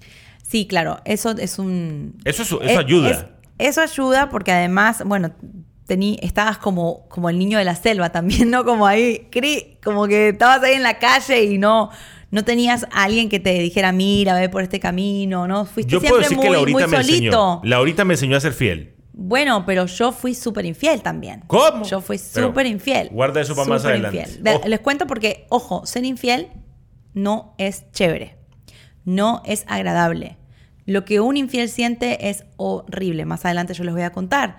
Sí, 0.43 0.67
claro, 0.67 0.99
eso 1.05 1.31
es 1.39 1.59
un... 1.59 2.17
Eso, 2.25 2.43
es- 2.43 2.49
eso 2.53 2.61
Eh, 2.63 2.77
ayuda. 2.77 3.11
es- 3.11 3.25
eso 3.59 3.81
ayuda 3.81 4.29
porque 4.31 4.51
además, 4.53 5.03
bueno, 5.05 5.33
tení, 5.87 6.19
estabas 6.23 6.59
como, 6.59 7.07
como 7.09 7.29
el 7.31 7.39
niño 7.39 7.59
de 7.59 7.65
la 7.65 7.75
selva 7.77 8.11
también, 8.11 8.51
¿no? 8.51 8.65
Como 8.65 8.87
ahí, 8.87 9.29
cri- 9.31 9.77
como 9.83 10.07
que 10.07 10.29
estabas 10.31 10.63
ahí 10.63 10.75
en 10.75 10.83
la 10.83 10.99
calle 10.99 11.45
y 11.45 11.59
no, 11.59 11.91
no 12.31 12.45
tenías 12.45 12.85
a 12.93 13.05
alguien 13.05 13.29
que 13.29 13.41
te 13.41 13.53
dijera, 13.59 13.93
mira, 13.93 14.35
ve 14.35 14.49
por 14.49 14.63
este 14.63 14.81
camino, 14.81 15.47
¿no? 15.49 15.65
Fuiste 15.65 15.93
Yo 15.93 16.01
puedo 16.01 16.23
siempre 16.23 16.25
decir 16.25 16.37
muy, 16.39 16.47
que 16.47 16.53
Laurita 16.53 16.87
muy 16.87 16.97
me 16.97 17.05
solito. 17.05 17.15
enseñó. 17.27 17.61
Laurita 17.65 18.05
me 18.05 18.15
enseñó 18.15 18.37
a 18.37 18.41
ser 18.41 18.53
fiel. 18.53 18.95
Bueno, 19.21 19.67
pero 19.67 19.87
yo 19.87 20.13
fui 20.13 20.33
súper 20.33 20.65
infiel 20.65 21.03
también. 21.03 21.43
¿Cómo? 21.49 21.85
Yo 21.85 22.01
fui 22.01 22.19
súper 22.19 22.67
infiel. 22.67 23.09
guarda 23.11 23.41
eso 23.41 23.57
para 23.57 23.69
más 23.69 23.85
adelante. 23.85 24.21
infiel. 24.21 24.61
Les 24.71 24.79
cuento 24.79 25.09
porque, 25.09 25.45
ojo, 25.49 25.85
ser 25.85 26.05
infiel 26.05 26.51
no 27.15 27.53
es 27.59 27.91
chévere. 27.91 28.37
No 29.05 29.43
es 29.45 29.65
agradable. 29.67 30.39
Lo 30.87 31.05
que 31.05 31.19
un 31.19 31.37
infiel 31.37 31.69
siente 31.69 32.29
es 32.29 32.45
horrible. 32.59 33.25
Más 33.25 33.45
adelante 33.45 33.75
yo 33.75 33.83
les 33.83 33.93
voy 33.93 34.05
a 34.05 34.11
contar. 34.11 34.59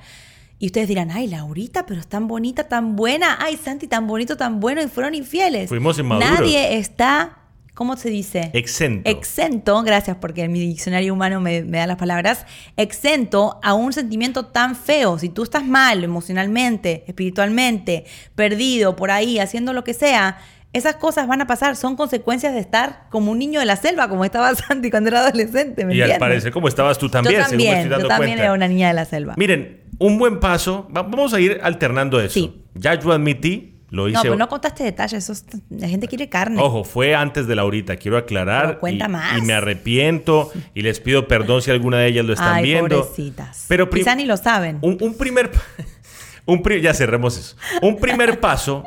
Y 0.59 0.65
ustedes 0.65 0.89
dirán, 0.89 1.09
ay, 1.09 1.27
Laurita, 1.27 1.85
pero 1.85 2.01
es 2.01 2.07
tan 2.07 2.27
bonita, 2.27 2.67
tan 2.67 2.97
buena. 2.97 3.37
Ay, 3.39 3.55
Santi, 3.55 3.87
tan 3.87 4.07
bonito, 4.07 4.35
tan 4.35 4.59
bueno. 4.59 4.81
Y 4.81 4.87
fueron 4.89 5.15
infieles. 5.15 5.69
Fuimos 5.69 5.97
inmaduros. 5.97 6.37
Nadie 6.37 6.75
está, 6.75 7.38
¿cómo 7.79 7.95
se 7.95 8.09
dice? 8.09 8.51
Exento. 8.51 9.09
exento, 9.09 9.81
gracias 9.83 10.17
porque 10.19 10.49
mi 10.49 10.59
diccionario 10.59 11.13
humano 11.13 11.39
me, 11.39 11.63
me 11.63 11.77
da 11.77 11.87
las 11.87 11.95
palabras, 11.95 12.45
exento 12.75 13.57
a 13.63 13.73
un 13.73 13.93
sentimiento 13.93 14.47
tan 14.47 14.75
feo. 14.75 15.17
Si 15.17 15.29
tú 15.29 15.43
estás 15.43 15.65
mal 15.65 16.03
emocionalmente, 16.03 17.05
espiritualmente, 17.07 18.03
perdido 18.35 18.97
por 18.97 19.11
ahí, 19.11 19.39
haciendo 19.39 19.71
lo 19.71 19.85
que 19.85 19.93
sea, 19.93 20.39
esas 20.73 20.97
cosas 20.97 21.25
van 21.27 21.41
a 21.41 21.47
pasar. 21.47 21.77
Son 21.77 21.95
consecuencias 21.95 22.53
de 22.53 22.59
estar 22.59 23.07
como 23.09 23.31
un 23.31 23.39
niño 23.39 23.61
de 23.61 23.65
la 23.65 23.77
selva, 23.77 24.09
como 24.09 24.25
estaba 24.25 24.53
Santi 24.55 24.91
cuando 24.91 25.07
era 25.11 25.21
adolescente. 25.21 25.85
¿me 25.85 25.93
y 25.95 26.01
al 26.01 26.11
entiendes? 26.11 26.19
parecer, 26.19 26.51
como 26.51 26.67
estabas 26.67 26.97
tú 26.97 27.09
también, 27.09 27.35
yo 27.39 27.45
según 27.45 27.51
también, 27.59 27.75
estoy 27.77 27.89
dando 27.91 28.03
yo 28.03 28.07
también 28.09 28.31
cuenta. 28.31 28.43
era 28.43 28.53
una 28.53 28.67
niña 28.67 28.89
de 28.89 28.93
la 28.93 29.05
selva. 29.05 29.35
Miren, 29.37 29.79
un 29.99 30.17
buen 30.19 30.41
paso. 30.41 30.85
va- 30.95 31.03
Vamos 31.03 31.33
a 31.33 31.39
ir 31.39 31.59
alternando 31.63 32.19
eso. 32.19 32.33
Sí. 32.33 32.61
Ya 32.75 32.93
yo 32.99 33.11
admití, 33.13 33.68
lo 33.91 34.07
hice. 34.07 34.15
no, 34.17 34.21
pero 34.21 34.35
no 34.35 34.47
contaste 34.49 34.83
detalles. 34.83 35.23
Eso 35.23 35.33
es- 35.33 35.45
la 35.69 35.87
gente 35.87 36.07
quiere 36.07 36.29
carne. 36.29 36.61
Ojo, 36.61 36.83
fue 36.83 37.15
antes 37.15 37.47
de 37.47 37.55
Laurita, 37.55 37.95
quiero 37.97 38.17
aclarar. 38.17 38.65
Pero 38.67 38.79
cuenta 38.79 39.05
y, 39.05 39.09
más. 39.09 39.37
y 39.37 39.41
me 39.41 39.53
arrepiento 39.53 40.51
y 40.73 40.81
les 40.81 40.99
pido 40.99 41.27
perdón 41.27 41.61
si 41.61 41.71
alguna 41.71 41.97
de 41.99 42.07
ellas 42.07 42.25
lo 42.25 42.33
están 42.33 42.55
Ay, 42.55 42.63
viendo. 42.63 43.01
pobrecitas. 43.03 43.65
Pero 43.67 43.89
Quizá 43.89 44.15
ni 44.15 44.25
lo 44.25 44.37
saben. 44.37 44.77
Un, 44.81 44.97
un 45.01 45.17
primer. 45.17 45.51
Un 46.45 46.63
pri- 46.63 46.81
ya 46.81 46.93
cerremos 46.95 47.37
eso. 47.37 47.55
Un 47.83 47.97
primer 47.99 48.39
paso 48.41 48.83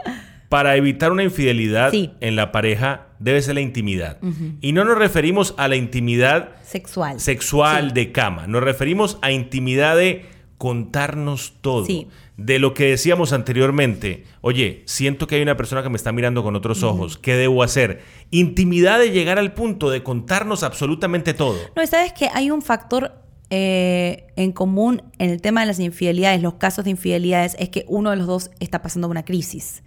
para 0.48 0.74
evitar 0.76 1.12
una 1.12 1.22
infidelidad 1.22 1.90
Sí. 1.92 2.10
en 2.20 2.34
la 2.36 2.50
pareja 2.50 3.06
debe 3.20 3.40
ser 3.40 3.54
la 3.54 3.60
intimidad. 3.60 4.18
Y 4.60 4.72
no 4.72 4.84
nos 4.84 4.98
referimos 4.98 5.54
a 5.56 5.68
la 5.68 5.76
intimidad 5.76 6.50
Sexual. 6.64 7.20
sexual 7.20 7.94
de 7.94 8.10
cama. 8.10 8.46
Nos 8.48 8.62
referimos 8.64 9.16
a 9.22 9.30
intimidad 9.30 9.96
de 9.96 10.26
contarnos 10.62 11.54
todo. 11.60 11.84
Sí. 11.86 12.06
De 12.36 12.60
lo 12.60 12.72
que 12.72 12.84
decíamos 12.84 13.32
anteriormente. 13.32 14.26
Oye, 14.42 14.84
siento 14.86 15.26
que 15.26 15.34
hay 15.34 15.42
una 15.42 15.56
persona 15.56 15.82
que 15.82 15.88
me 15.88 15.96
está 15.96 16.12
mirando 16.12 16.44
con 16.44 16.54
otros 16.54 16.84
ojos. 16.84 17.18
¿Qué 17.18 17.34
debo 17.34 17.64
hacer? 17.64 18.02
Intimidad 18.30 19.00
de 19.00 19.10
llegar 19.10 19.40
al 19.40 19.54
punto 19.54 19.90
de 19.90 20.04
contarnos 20.04 20.62
absolutamente 20.62 21.34
todo. 21.34 21.58
No, 21.74 21.82
y 21.82 21.88
sabes 21.88 22.12
que 22.12 22.28
hay 22.32 22.52
un 22.52 22.62
factor 22.62 23.12
eh, 23.50 24.28
en 24.36 24.52
común 24.52 25.02
en 25.18 25.30
el 25.30 25.42
tema 25.42 25.62
de 25.62 25.66
las 25.66 25.80
infidelidades, 25.80 26.40
los 26.40 26.54
casos 26.54 26.84
de 26.84 26.90
infidelidades, 26.92 27.56
es 27.58 27.68
que 27.68 27.84
uno 27.88 28.10
de 28.10 28.16
los 28.18 28.28
dos 28.28 28.52
está 28.60 28.82
pasando 28.82 29.08
una 29.08 29.24
crisis. 29.24 29.82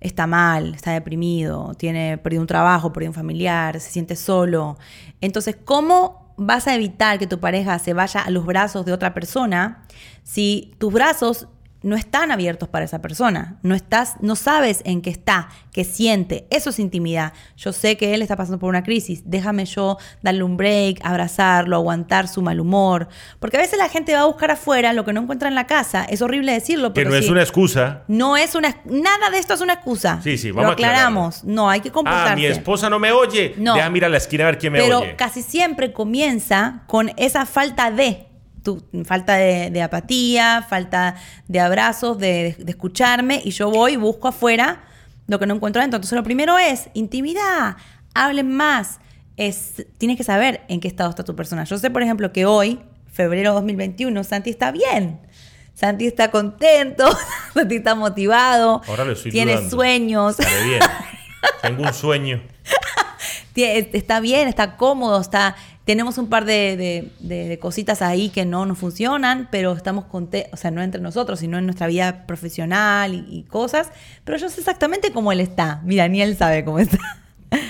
Está 0.00 0.28
mal, 0.28 0.76
está 0.76 0.92
deprimido, 0.92 1.74
tiene 1.76 2.18
perdido 2.18 2.40
un 2.40 2.46
trabajo, 2.46 2.92
perdido 2.92 3.10
un 3.10 3.16
familiar, 3.16 3.80
se 3.80 3.90
siente 3.90 4.14
solo. 4.14 4.78
Entonces, 5.20 5.56
¿cómo 5.64 6.23
vas 6.36 6.66
a 6.66 6.74
evitar 6.74 7.18
que 7.18 7.26
tu 7.26 7.40
pareja 7.40 7.78
se 7.78 7.92
vaya 7.92 8.20
a 8.20 8.30
los 8.30 8.44
brazos 8.44 8.84
de 8.84 8.92
otra 8.92 9.14
persona 9.14 9.84
si 10.22 10.74
tus 10.78 10.92
brazos 10.92 11.48
no 11.84 11.96
están 11.96 12.32
abiertos 12.32 12.68
para 12.68 12.84
esa 12.84 13.00
persona. 13.00 13.58
No 13.62 13.74
estás, 13.74 14.14
no 14.20 14.36
sabes 14.36 14.80
en 14.84 15.02
qué 15.02 15.10
está, 15.10 15.48
qué 15.72 15.84
siente. 15.84 16.46
Eso 16.50 16.70
es 16.70 16.78
intimidad. 16.78 17.32
Yo 17.56 17.72
sé 17.72 17.96
que 17.96 18.14
él 18.14 18.22
está 18.22 18.36
pasando 18.36 18.58
por 18.58 18.70
una 18.70 18.82
crisis. 18.82 19.22
Déjame 19.26 19.66
yo 19.66 19.98
darle 20.22 20.42
un 20.42 20.56
break, 20.56 21.00
abrazarlo, 21.02 21.76
aguantar 21.76 22.26
su 22.26 22.42
mal 22.42 22.58
humor. 22.58 23.08
Porque 23.38 23.58
a 23.58 23.60
veces 23.60 23.78
la 23.78 23.88
gente 23.88 24.14
va 24.14 24.22
a 24.22 24.24
buscar 24.24 24.50
afuera 24.50 24.92
lo 24.92 25.04
que 25.04 25.12
no 25.12 25.20
encuentra 25.20 25.48
en 25.48 25.54
la 25.54 25.66
casa. 25.66 26.04
Es 26.04 26.22
horrible 26.22 26.52
decirlo, 26.52 26.92
pero. 26.94 27.10
Que 27.10 27.16
no 27.16 27.22
es 27.22 27.30
una 27.30 27.42
excusa. 27.42 28.02
No 28.08 28.36
es 28.36 28.54
una. 28.54 28.76
Nada 28.86 29.30
de 29.30 29.38
esto 29.38 29.54
es 29.54 29.60
una 29.60 29.74
excusa. 29.74 30.20
Sí, 30.22 30.38
sí, 30.38 30.50
vamos 30.50 30.66
lo 30.66 30.72
aclaramos. 30.72 31.44
No, 31.44 31.68
hay 31.68 31.80
que 31.80 31.90
comportarse. 31.90 32.32
Ah, 32.32 32.36
mi 32.36 32.46
esposa 32.46 32.88
no 32.88 32.98
me 32.98 33.12
oye. 33.12 33.54
No. 33.58 33.74
Deja 33.74 33.90
mirar 33.90 34.08
a 34.08 34.12
la 34.12 34.18
esquina 34.18 34.44
a 34.44 34.46
ver 34.46 34.58
quién 34.58 34.72
me 34.72 34.80
oye. 34.80 34.88
Pero 34.88 35.16
casi 35.16 35.42
siempre 35.42 35.92
comienza 35.92 36.82
con 36.86 37.12
esa 37.16 37.46
falta 37.46 37.90
de 37.90 38.26
tu, 38.64 38.82
falta 39.04 39.36
de, 39.36 39.82
apatía, 39.82 40.66
falta 40.68 41.14
de 41.46 41.60
abrazos, 41.60 42.18
de, 42.18 42.56
escucharme, 42.66 43.40
y 43.44 43.50
yo 43.50 43.70
voy 43.70 43.92
y 43.92 43.96
busco 43.96 44.26
afuera 44.26 44.82
lo 45.28 45.38
que 45.38 45.46
no 45.46 45.54
encuentro 45.54 45.80
adentro. 45.80 45.98
Entonces, 45.98 46.16
lo 46.16 46.24
primero 46.24 46.58
es 46.58 46.88
intimidad, 46.94 47.76
hablen 48.14 48.50
más. 48.56 48.98
Es, 49.36 49.86
tienes 49.98 50.16
que 50.16 50.24
saber 50.24 50.62
en 50.68 50.80
qué 50.80 50.88
estado 50.88 51.10
está 51.10 51.22
tu 51.22 51.36
persona. 51.36 51.64
Yo 51.64 51.78
sé, 51.78 51.90
por 51.90 52.02
ejemplo, 52.02 52.32
que 52.32 52.46
hoy, 52.46 52.80
febrero 53.12 53.52
2021, 53.52 54.24
Santi 54.24 54.50
está 54.50 54.72
bien. 54.72 55.20
Santi 55.74 56.06
está 56.06 56.30
contento, 56.30 57.04
Santi 57.54 57.76
está 57.76 57.94
motivado, 57.94 58.82
tiene 59.30 59.68
sueños. 59.68 60.36
bien. 60.38 60.80
Tengo 61.62 61.82
un 61.82 61.92
sueño. 61.92 62.42
está 63.54 64.20
bien, 64.20 64.48
está 64.48 64.76
cómodo, 64.76 65.20
está 65.20 65.56
tenemos 65.84 66.16
un 66.16 66.28
par 66.28 66.44
de, 66.44 67.58
cositas 67.60 68.02
ahí 68.02 68.30
que 68.30 68.44
no 68.44 68.64
nos 68.66 68.78
funcionan, 68.78 69.48
pero 69.50 69.72
estamos 69.72 70.06
contentos, 70.06 70.52
o 70.52 70.56
sea, 70.56 70.70
no 70.70 70.82
entre 70.82 71.00
nosotros, 71.00 71.40
sino 71.40 71.58
en 71.58 71.66
nuestra 71.66 71.86
vida 71.86 72.26
profesional 72.26 73.26
y, 73.28 73.42
cosas. 73.44 73.90
Pero 74.24 74.38
yo 74.38 74.48
sé 74.48 74.60
exactamente 74.60 75.12
cómo 75.12 75.30
él 75.32 75.40
está. 75.40 75.80
Mira, 75.84 76.08
ni 76.08 76.22
él 76.22 76.36
sabe 76.36 76.64
cómo 76.64 76.78
está. 76.78 76.98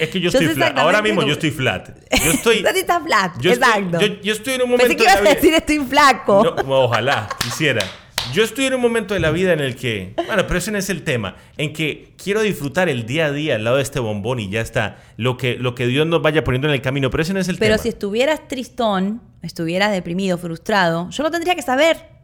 Es 0.00 0.09
que 0.09 0.21
yo, 0.21 0.28
estoy 0.28 0.47
flat. 0.49 0.78
Ahora 0.78 1.02
mismo 1.02 1.23
yo 1.25 1.33
estoy 1.33 1.50
flat. 1.50 1.90
Yo 2.25 2.30
estoy. 2.30 2.64
está 2.75 3.00
flat, 3.00 3.44
exacto. 3.44 4.00
yo, 4.23 4.33
estoy 4.33 4.54
en 4.54 4.62
un 4.62 4.71
momento. 4.71 4.88
Pensé 4.88 4.97
que 4.97 5.02
ibas 5.02 5.16
a 5.16 5.35
decir 5.35 5.54
estoy 5.54 5.78
flaco. 5.80 6.54
ojalá, 6.66 7.28
quisiera. 7.42 7.85
Yo 8.33 8.43
estoy 8.43 8.66
en 8.66 8.75
un 8.75 8.81
momento 8.81 9.14
de 9.14 9.21
la 9.21 9.31
vida 9.31 9.52
en 9.52 9.61
el 9.61 9.76
que, 9.76 10.14
bueno, 10.26 10.47
pero 10.47 10.59
ese 10.59 10.71
no 10.73 10.78
es 10.78 10.88
el 10.90 11.02
tema, 11.02 11.37
en 11.57 11.73
que 11.73 12.14
quiero 12.23 12.40
disfrutar 12.40 12.88
el 12.88 13.07
día 13.07 13.26
a 13.26 13.33
día 13.33 13.57
al 13.57 13.64
lado 13.64 13.76
de 13.76 13.83
este 13.83 14.00
bombón 14.00 14.40
y 14.40 14.49
ya 14.49 14.61
está, 14.61 14.99
lo 15.16 15.37
que, 15.37 15.57
lo 15.57 15.75
que 15.75 15.87
Dios 15.87 16.07
nos 16.07 16.23
vaya 16.23 16.43
poniendo 16.43 16.69
en 16.69 16.75
el 16.75 16.81
camino, 16.81 17.11
pero 17.11 17.23
ese 17.23 17.35
no 17.35 17.40
es 17.40 17.49
el 17.49 17.59
tema. 17.59 17.69
Pero 17.69 17.83
si 17.83 17.88
estuvieras 17.90 18.49
tristón, 18.49 19.21
estuvieras 19.43 19.93
deprimido, 19.93 20.38
frustrado, 20.38 21.11
yo 21.11 21.23
lo 21.23 21.31
tendría 21.31 21.54
que 21.54 21.62
saber. 21.62 22.14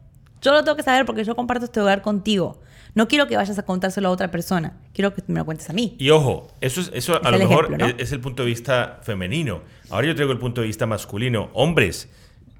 Yo 0.41 0.51
lo 0.51 0.63
tengo 0.63 0.75
que 0.75 0.83
saber 0.83 1.05
porque 1.05 1.23
yo 1.23 1.35
comparto 1.35 1.65
este 1.65 1.79
hogar 1.79 2.01
contigo. 2.01 2.61
No 2.95 3.07
quiero 3.07 3.27
que 3.27 3.37
vayas 3.37 3.57
a 3.57 3.63
contárselo 3.63 4.09
a 4.09 4.11
otra 4.11 4.31
persona. 4.31 4.77
Quiero 4.93 5.13
que 5.13 5.21
me 5.27 5.39
lo 5.39 5.45
cuentes 5.45 5.69
a 5.69 5.73
mí. 5.73 5.95
Y 5.99 6.09
ojo, 6.09 6.51
eso, 6.61 6.81
es, 6.81 6.91
eso 6.93 7.23
a 7.23 7.31
lo 7.31 7.37
mejor 7.37 7.77
es, 7.97 8.11
el 8.11 8.19
punto 8.19 8.43
de 8.43 8.47
vista 8.47 8.99
femenino. 9.03 9.61
Ahora 9.89 10.07
yo 10.07 10.15
traigo 10.15 10.33
el 10.33 10.39
punto 10.39 10.61
de 10.61 10.67
vista 10.67 10.87
masculino. 10.87 11.51
Hombres, 11.53 12.09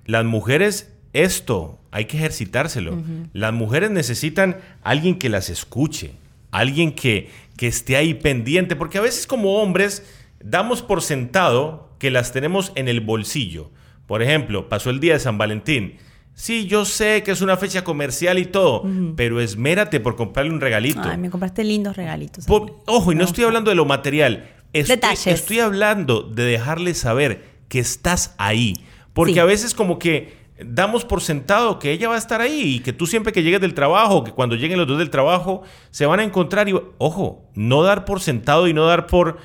las 0.05 0.23
mujeres 0.23 0.93
esto 1.13 1.79
hay 1.91 2.05
que 2.05 2.17
ejercitárselo. 2.17 3.01
Las 3.33 3.53
mujeres 3.53 3.91
necesitan 3.91 4.57
alguien 4.83 5.17
que 5.17 5.29
las 5.29 5.49
escuche, 5.49 6.13
alguien 6.51 6.93
que, 6.93 7.29
que 7.57 7.67
esté 7.67 7.97
ahí 7.97 8.13
pendiente, 8.13 8.75
porque 8.75 8.97
a 8.97 9.01
veces 9.01 9.27
como 9.27 9.61
hombres 9.61 10.03
damos 10.43 10.81
por 10.81 11.01
sentado 11.01 11.89
que 11.99 12.11
las 12.11 12.31
tenemos 12.31 12.71
en 12.75 12.87
el 12.87 13.01
bolsillo. 13.01 13.69
Por 14.07 14.21
ejemplo, 14.21 14.69
pasó 14.69 14.89
el 14.89 14.99
día 14.99 15.13
de 15.13 15.19
San 15.19 15.37
Valentín. 15.37 15.97
Sí, 16.33 16.65
yo 16.65 16.85
sé 16.85 17.23
que 17.23 17.31
es 17.31 17.41
una 17.41 17.57
fecha 17.57 17.83
comercial 17.83 18.39
y 18.39 18.45
todo, 18.45 18.83
pero 19.15 19.41
esmérate 19.41 19.99
por 19.99 20.15
comprarle 20.15 20.51
un 20.51 20.61
regalito. 20.61 21.01
Ay, 21.03 21.17
me 21.17 21.29
compraste 21.29 21.63
lindos 21.63 21.95
regalitos. 21.95 22.45
ojo, 22.47 23.11
y 23.11 23.15
no 23.15 23.23
estoy 23.23 23.43
hablando 23.43 23.69
de 23.69 23.75
lo 23.75 23.85
material. 23.85 24.49
Estoy, 24.73 24.99
Estoy 25.25 25.59
hablando 25.59 26.23
de 26.23 26.43
dejarle 26.45 26.93
saber 26.93 27.43
que 27.67 27.79
estás 27.79 28.33
ahí. 28.37 28.85
Porque 29.13 29.39
a 29.41 29.45
veces 29.45 29.73
como 29.73 29.99
que 29.99 30.40
damos 30.65 31.05
por 31.05 31.21
sentado 31.21 31.79
que 31.79 31.91
ella 31.91 32.09
va 32.09 32.15
a 32.15 32.17
estar 32.17 32.41
ahí 32.41 32.75
y 32.75 32.79
que 32.79 32.93
tú 32.93 33.07
siempre 33.07 33.33
que 33.33 33.43
llegues 33.43 33.61
del 33.61 33.73
trabajo, 33.73 34.23
que 34.23 34.31
cuando 34.31 34.55
lleguen 34.55 34.77
los 34.77 34.87
dos 34.87 34.97
del 34.97 35.09
trabajo, 35.09 35.63
se 35.89 36.05
van 36.05 36.19
a 36.19 36.23
encontrar 36.23 36.69
y, 36.69 36.73
ojo, 36.97 37.49
no 37.55 37.83
dar 37.83 38.05
por 38.05 38.21
sentado 38.21 38.67
y 38.67 38.73
no 38.73 38.85
dar 38.85 39.07
por 39.07 39.37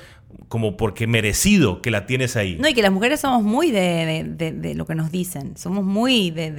como 0.49 0.77
porque 0.77 1.07
merecido 1.07 1.81
que 1.81 1.91
la 1.91 2.05
tienes 2.05 2.35
ahí. 2.35 2.57
No, 2.59 2.67
y 2.67 2.73
que 2.73 2.81
las 2.81 2.91
mujeres 2.91 3.19
somos 3.19 3.43
muy 3.43 3.71
de, 3.71 4.73
lo 4.75 4.85
que 4.85 4.95
nos 4.95 5.11
dicen, 5.11 5.57
somos 5.57 5.83
muy 5.83 6.31
de, 6.31 6.51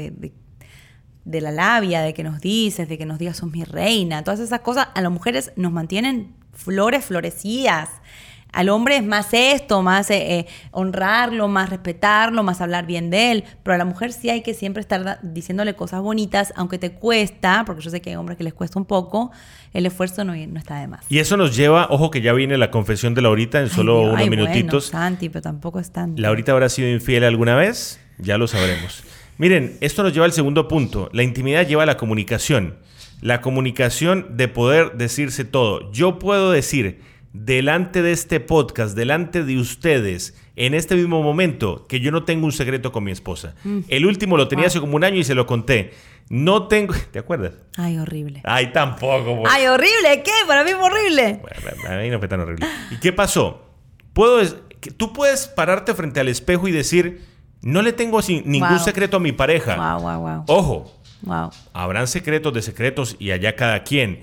de, 1.24 1.40
la 1.40 1.50
labia, 1.50 2.02
de 2.02 2.14
que 2.14 2.22
nos 2.22 2.40
dices, 2.40 2.88
de 2.88 2.98
que 2.98 3.06
nos 3.06 3.18
digas 3.18 3.38
sos 3.38 3.50
mi 3.50 3.64
reina, 3.64 4.24
todas 4.24 4.40
esas 4.40 4.60
cosas 4.60 4.88
a 4.94 5.00
las 5.00 5.12
mujeres 5.12 5.52
nos 5.56 5.72
mantienen 5.72 6.34
flores 6.52 7.04
florecidas. 7.04 7.88
Al 8.58 8.70
hombre 8.70 8.96
es 8.96 9.04
más 9.04 9.28
esto, 9.34 9.82
más 9.82 10.10
eh, 10.10 10.40
eh, 10.40 10.46
honrarlo, 10.72 11.46
más 11.46 11.70
respetarlo, 11.70 12.42
más 12.42 12.60
hablar 12.60 12.86
bien 12.86 13.08
de 13.08 13.30
él. 13.30 13.44
Pero 13.62 13.76
a 13.76 13.78
la 13.78 13.84
mujer 13.84 14.12
sí 14.12 14.30
hay 14.30 14.42
que 14.42 14.52
siempre 14.52 14.80
estar 14.80 15.20
diciéndole 15.22 15.76
cosas 15.76 16.02
bonitas, 16.02 16.52
aunque 16.56 16.76
te 16.76 16.90
cuesta, 16.90 17.62
porque 17.64 17.82
yo 17.82 17.90
sé 17.90 18.00
que 18.00 18.10
hay 18.10 18.16
hombres 18.16 18.36
que 18.36 18.42
les 18.42 18.52
cuesta 18.52 18.76
un 18.76 18.84
poco, 18.84 19.30
el 19.72 19.86
esfuerzo 19.86 20.24
no, 20.24 20.34
no 20.34 20.58
está 20.58 20.80
de 20.80 20.88
más. 20.88 21.04
Y 21.08 21.20
eso 21.20 21.36
nos 21.36 21.54
lleva, 21.54 21.86
ojo 21.88 22.10
que 22.10 22.20
ya 22.20 22.32
viene 22.32 22.58
la 22.58 22.72
confesión 22.72 23.14
de 23.14 23.22
Laurita 23.22 23.60
en 23.60 23.70
solo 23.70 24.00
unos 24.00 24.28
minutitos. 24.28 24.90
Bueno, 24.90 25.06
Santi, 25.06 25.28
pero 25.28 25.42
tampoco 25.42 25.78
es 25.78 25.92
tanto. 25.92 26.20
¿Laurita 26.20 26.50
habrá 26.50 26.68
sido 26.68 26.88
infiel 26.88 27.22
alguna 27.22 27.54
vez? 27.54 28.00
Ya 28.18 28.38
lo 28.38 28.48
sabremos. 28.48 29.04
Miren, 29.36 29.76
esto 29.80 30.02
nos 30.02 30.12
lleva 30.12 30.26
al 30.26 30.32
segundo 30.32 30.66
punto. 30.66 31.10
La 31.12 31.22
intimidad 31.22 31.64
lleva 31.64 31.84
a 31.84 31.86
la 31.86 31.96
comunicación. 31.96 32.74
La 33.20 33.40
comunicación 33.40 34.36
de 34.36 34.48
poder 34.48 34.94
decirse 34.96 35.44
todo. 35.44 35.92
Yo 35.92 36.18
puedo 36.18 36.50
decir 36.50 37.06
delante 37.44 38.02
de 38.02 38.12
este 38.12 38.40
podcast, 38.40 38.96
delante 38.96 39.44
de 39.44 39.58
ustedes, 39.58 40.36
en 40.56 40.74
este 40.74 40.96
mismo 40.96 41.22
momento, 41.22 41.86
que 41.86 42.00
yo 42.00 42.10
no 42.10 42.24
tengo 42.24 42.46
un 42.46 42.52
secreto 42.52 42.90
con 42.90 43.04
mi 43.04 43.12
esposa. 43.12 43.54
Mm. 43.64 43.80
El 43.88 44.06
último 44.06 44.36
lo 44.36 44.48
tenía 44.48 44.66
hace 44.66 44.80
como 44.80 44.96
un 44.96 45.04
año 45.04 45.18
y 45.18 45.24
se 45.24 45.34
lo 45.34 45.46
conté. 45.46 45.92
No 46.28 46.66
tengo. 46.66 46.94
¿Te 47.12 47.18
acuerdas? 47.18 47.52
Ay, 47.76 47.98
horrible. 47.98 48.42
Ay, 48.44 48.72
tampoco. 48.72 49.44
Ay, 49.48 49.66
horrible. 49.66 50.22
¿Qué? 50.24 50.32
Para 50.46 50.64
mí 50.64 50.70
es 50.70 50.76
horrible. 50.76 51.40
Bueno, 51.40 51.94
a 51.94 52.02
mí 52.02 52.10
no 52.10 52.18
fue 52.18 52.28
tan 52.28 52.40
horrible. 52.40 52.66
¿Y 52.90 52.96
qué 52.98 53.12
pasó? 53.12 53.64
Puedo, 54.12 54.42
tú 54.96 55.12
puedes 55.12 55.46
pararte 55.46 55.94
frente 55.94 56.18
al 56.18 56.28
espejo 56.28 56.66
y 56.66 56.72
decir, 56.72 57.24
no 57.62 57.82
le 57.82 57.92
tengo 57.92 58.20
ningún 58.44 58.80
secreto 58.80 59.18
a 59.18 59.20
mi 59.20 59.32
pareja. 59.32 59.76
Wow, 59.76 60.02
wow, 60.02 60.20
wow. 60.20 60.44
Ojo. 60.48 60.94
Wow. 61.22 61.50
Habrán 61.72 62.06
secretos 62.08 62.52
de 62.52 62.62
secretos 62.62 63.16
y 63.18 63.30
allá 63.30 63.54
cada 63.54 63.84
quien. 63.84 64.22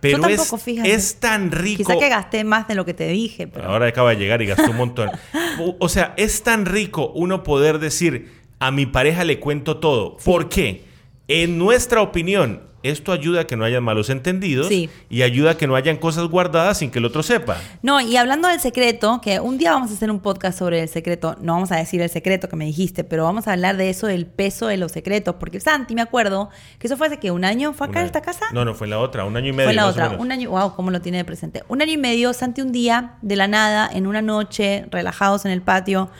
Pero 0.00 0.26
es, 0.26 0.52
es, 0.84 1.16
tan 1.16 1.50
rico. 1.50 1.78
Quizá 1.78 1.98
que 1.98 2.08
gasté 2.08 2.44
más 2.44 2.68
de 2.68 2.76
lo 2.76 2.84
que 2.84 2.94
te 2.94 3.08
dije. 3.08 3.50
Ahora 3.64 3.88
acaba 3.88 4.10
de 4.10 4.16
llegar 4.16 4.40
y 4.42 4.46
gastó 4.46 4.70
un 4.70 4.76
montón. 4.76 5.10
o 5.78 5.88
sea, 5.88 6.14
es 6.16 6.42
tan 6.44 6.66
rico 6.66 7.10
uno 7.14 7.42
poder 7.42 7.80
decir, 7.80 8.30
a 8.60 8.70
mi 8.70 8.86
pareja 8.86 9.24
le 9.24 9.40
cuento 9.40 9.78
todo. 9.78 10.16
¿Por 10.18 10.48
qué? 10.48 10.84
En 11.26 11.58
nuestra 11.58 12.00
opinión, 12.00 12.62
esto 12.82 13.12
ayuda 13.12 13.42
a 13.42 13.46
que 13.46 13.56
no 13.56 13.64
haya 13.64 13.80
malos 13.80 14.08
entendidos 14.10 14.70
y 14.70 15.22
ayuda 15.22 15.52
a 15.52 15.56
que 15.56 15.66
no 15.66 15.74
hayan 15.74 15.96
cosas 15.96 16.28
guardadas 16.28 16.78
sin 16.78 16.90
que 16.90 16.98
el 17.00 17.04
otro 17.04 17.22
sepa. 17.22 17.56
No, 17.82 18.00
y 18.00 18.16
hablando 18.16 18.48
del 18.48 18.60
secreto, 18.60 19.20
que 19.20 19.40
un 19.40 19.58
día 19.58 19.72
vamos 19.72 19.90
a 19.90 19.94
hacer 19.94 20.10
un 20.10 20.20
podcast 20.20 20.58
sobre 20.58 20.82
el 20.82 20.88
secreto, 20.88 21.36
no 21.40 21.54
vamos 21.54 21.72
a 21.72 21.76
decir 21.76 22.00
el 22.00 22.10
secreto 22.10 22.48
que 22.48 22.56
me 22.56 22.64
dijiste, 22.66 23.04
pero 23.04 23.24
vamos 23.24 23.48
a 23.48 23.52
hablar 23.52 23.76
de 23.76 23.90
eso, 23.90 24.06
del 24.06 24.26
peso 24.26 24.68
de 24.68 24.76
los 24.76 24.92
secretos, 24.92 25.36
porque 25.40 25.60
Santi, 25.60 25.94
me 25.94 26.02
acuerdo, 26.02 26.50
que 26.78 26.86
eso 26.86 26.96
fue 26.96 27.08
hace 27.08 27.18
que 27.18 27.30
un 27.30 27.44
año, 27.44 27.72
¿fue 27.72 27.88
acá 27.88 28.00
en 28.00 28.06
esta 28.06 28.22
casa? 28.22 28.46
No, 28.52 28.64
no, 28.64 28.74
fue 28.74 28.86
en 28.86 28.92
la 28.92 29.00
otra, 29.00 29.24
un 29.24 29.36
año 29.36 29.48
y 29.48 29.52
medio. 29.52 29.64
Fue 29.64 29.72
en 29.72 29.76
la 29.76 29.86
otra, 29.86 30.10
un 30.18 30.30
año, 30.30 30.50
wow, 30.50 30.74
cómo 30.74 30.90
lo 30.90 31.00
tiene 31.00 31.18
de 31.18 31.24
presente. 31.24 31.64
Un 31.68 31.82
año 31.82 31.92
y 31.92 31.98
medio, 31.98 32.32
Santi 32.32 32.60
un 32.60 32.72
día, 32.72 33.16
de 33.22 33.36
la 33.36 33.48
nada, 33.48 33.90
en 33.92 34.06
una 34.06 34.22
noche, 34.22 34.86
relajados 34.90 35.44
en 35.44 35.50
el 35.50 35.62
patio, 35.62 36.10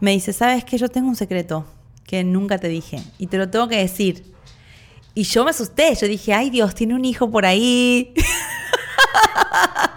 me 0.00 0.10
dice, 0.10 0.32
¿sabes 0.32 0.64
qué? 0.64 0.76
Yo 0.76 0.88
tengo 0.88 1.08
un 1.08 1.16
secreto 1.16 1.64
que 2.04 2.22
nunca 2.24 2.58
te 2.58 2.68
dije 2.68 3.00
y 3.18 3.28
te 3.28 3.38
lo 3.38 3.48
tengo 3.48 3.68
que 3.68 3.78
decir 3.78 4.33
y 5.14 5.22
yo 5.22 5.44
me 5.44 5.50
asusté, 5.50 5.94
yo 5.94 6.08
dije, 6.08 6.34
ay 6.34 6.50
Dios, 6.50 6.74
tiene 6.74 6.94
un 6.94 7.04
hijo 7.04 7.30
por 7.30 7.46
ahí. 7.46 8.12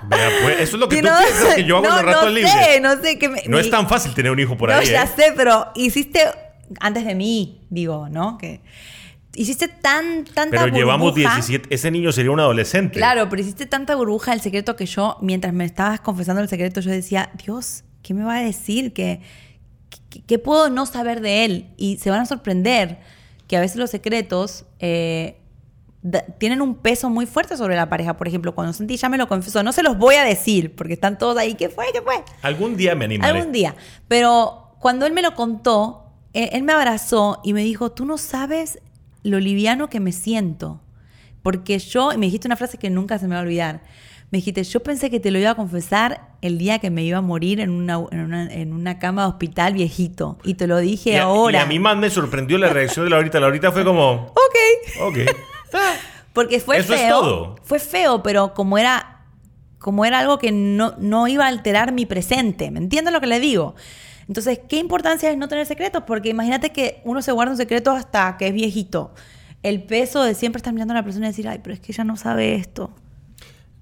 Vea, 0.07 0.29
pues, 0.43 0.59
eso 0.61 0.75
es 0.75 0.79
lo 0.79 0.87
que 0.87 0.97
tú 0.97 1.01
piensas 1.01 1.55
que 1.55 1.63
yo 1.63 1.77
hago 1.77 1.87
no, 1.87 1.99
en 1.99 2.05
los 2.05 2.15
ratos 2.15 2.25
no 2.25 2.29
libres. 2.31 2.53
Sé, 2.53 2.79
no 2.79 3.01
sé, 3.01 3.17
que 3.17 3.29
No 3.47 3.57
es 3.59 3.69
tan 3.69 3.89
fácil 3.89 4.13
tener 4.13 4.31
un 4.31 4.39
hijo 4.39 4.55
por 4.55 4.71
ahí. 4.71 4.85
No, 4.85 4.91
ya 4.91 5.03
¿eh? 5.03 5.09
sé, 5.15 5.33
pero 5.35 5.67
hiciste 5.75 6.21
antes 6.79 7.05
de 7.05 7.15
mí, 7.15 7.65
digo, 7.69 8.09
¿no? 8.09 8.37
Que 8.37 8.61
hiciste 9.35 9.67
tan, 9.67 10.23
tanta 10.25 10.63
Pero 10.63 10.67
llevamos 10.67 11.15
17, 11.15 11.73
ese 11.73 11.91
niño 11.91 12.11
sería 12.11 12.31
un 12.31 12.39
adolescente. 12.39 12.99
Claro, 12.99 13.27
pero 13.27 13.41
hiciste 13.41 13.65
tanta 13.65 13.95
burbuja 13.95 14.31
del 14.31 14.41
secreto 14.41 14.75
que 14.75 14.85
yo, 14.85 15.17
mientras 15.21 15.53
me 15.53 15.65
estabas 15.65 15.99
confesando 15.99 16.41
el 16.41 16.49
secreto, 16.49 16.79
yo 16.79 16.91
decía, 16.91 17.31
Dios, 17.43 17.83
¿qué 18.03 18.13
me 18.13 18.23
va 18.23 18.35
a 18.35 18.41
decir? 18.41 18.93
¿Qué, 18.93 19.21
qué 20.27 20.39
puedo 20.39 20.69
no 20.69 20.85
saber 20.85 21.21
de 21.21 21.45
él? 21.45 21.73
Y 21.75 21.97
se 21.97 22.11
van 22.11 22.21
a 22.21 22.25
sorprender 22.25 22.99
que 23.47 23.57
a 23.57 23.59
veces 23.59 23.77
los 23.77 23.89
secretos 23.89 24.65
eh, 24.79 25.37
tienen 26.37 26.61
un 26.61 26.75
peso 26.75 27.09
muy 27.09 27.25
fuerte 27.25 27.57
sobre 27.57 27.75
la 27.75 27.89
pareja. 27.89 28.17
Por 28.17 28.27
ejemplo, 28.27 28.53
cuando 28.53 28.73
sentí 28.73 28.97
ya 28.97 29.09
me 29.09 29.17
lo 29.17 29.27
confesó, 29.27 29.63
no 29.63 29.71
se 29.71 29.83
los 29.83 29.97
voy 29.97 30.15
a 30.15 30.23
decir 30.23 30.75
porque 30.75 30.93
están 30.93 31.17
todos 31.17 31.37
ahí. 31.37 31.55
¿Qué 31.55 31.69
fue? 31.69 31.85
¿Qué 31.93 32.01
fue? 32.01 32.23
Algún 32.41 32.77
día 32.77 32.95
me 32.95 33.05
animaré. 33.05 33.37
Algún 33.37 33.51
día. 33.51 33.75
Pero 34.07 34.75
cuando 34.79 35.05
él 35.05 35.13
me 35.13 35.21
lo 35.21 35.33
contó, 35.33 36.13
él 36.33 36.63
me 36.63 36.73
abrazó 36.73 37.41
y 37.43 37.53
me 37.53 37.63
dijo, 37.63 37.91
tú 37.91 38.05
no 38.05 38.17
sabes 38.17 38.79
lo 39.23 39.39
liviano 39.39 39.89
que 39.89 39.99
me 39.99 40.11
siento. 40.11 40.81
Porque 41.41 41.79
yo, 41.79 42.11
y 42.11 42.17
me 42.17 42.25
dijiste 42.25 42.47
una 42.47 42.57
frase 42.57 42.77
que 42.77 42.89
nunca 42.89 43.17
se 43.17 43.27
me 43.27 43.35
va 43.35 43.41
a 43.41 43.43
olvidar. 43.43 43.81
Me 44.29 44.39
dijiste, 44.39 44.63
yo 44.63 44.81
pensé 44.81 45.09
que 45.09 45.21
te 45.21 45.31
lo 45.31 45.39
iba 45.39 45.51
a 45.51 45.55
confesar 45.55 46.31
el 46.41 46.57
día 46.57 46.79
que 46.79 46.89
me 46.89 47.03
iba 47.03 47.19
a 47.19 47.21
morir 47.21 47.61
en 47.61 47.69
una, 47.69 47.97
en 48.11 48.73
una, 48.73 48.99
cama 48.99 49.21
de 49.23 49.29
hospital 49.29 49.73
viejito. 49.73 50.37
Y 50.43 50.55
te 50.55 50.67
lo 50.67 50.77
dije 50.79 51.17
ahora. 51.17 51.59
Y 51.59 51.61
a 51.61 51.65
mí 51.65 51.79
más 51.79 51.95
me 51.95 52.09
sorprendió 52.09 52.57
la 52.57 52.67
reacción 52.67 53.05
de 53.05 53.11
Laurita. 53.11 53.39
Laurita 53.39 53.71
fue 53.71 53.85
como... 53.85 54.33
Ok. 54.33 55.01
Ok. 55.01 55.17
Porque 56.33 56.59
fue 56.59 56.79
Eso 56.79 56.93
feo. 56.93 56.97
Es 56.97 57.09
todo. 57.09 57.55
Fue 57.63 57.79
feo, 57.79 58.21
pero 58.21 58.53
como 58.53 58.77
era 58.77 59.17
como 59.79 60.05
era 60.05 60.19
algo 60.19 60.37
que 60.39 60.51
no, 60.51 60.95
no 60.97 61.27
iba 61.27 61.45
a 61.45 61.47
alterar 61.47 61.93
mi 61.93 62.05
presente. 62.05 62.71
¿Me 62.71 62.79
entiendes 62.79 63.13
lo 63.13 63.21
que 63.21 63.27
le 63.27 63.39
digo? 63.39 63.75
Entonces, 64.27 64.59
¿qué 64.67 64.77
importancia 64.77 65.31
es 65.31 65.37
no 65.37 65.47
tener 65.47 65.65
secretos? 65.65 66.03
Porque 66.05 66.29
imagínate 66.29 66.71
que 66.71 67.01
uno 67.05 67.21
se 67.21 67.31
guarda 67.31 67.51
un 67.51 67.57
secreto 67.57 67.91
hasta 67.91 68.35
que 68.37 68.47
es 68.47 68.53
viejito. 68.53 69.13
El 69.63 69.83
peso 69.83 70.23
de 70.23 70.35
siempre 70.35 70.57
estar 70.57 70.73
mirando 70.73 70.93
a 70.93 70.97
la 70.97 71.03
persona 71.03 71.27
y 71.27 71.29
decir, 71.29 71.47
ay, 71.47 71.59
pero 71.63 71.73
es 71.73 71.79
que 71.79 71.91
ella 71.91 72.03
no 72.03 72.17
sabe 72.17 72.55
esto. 72.55 72.91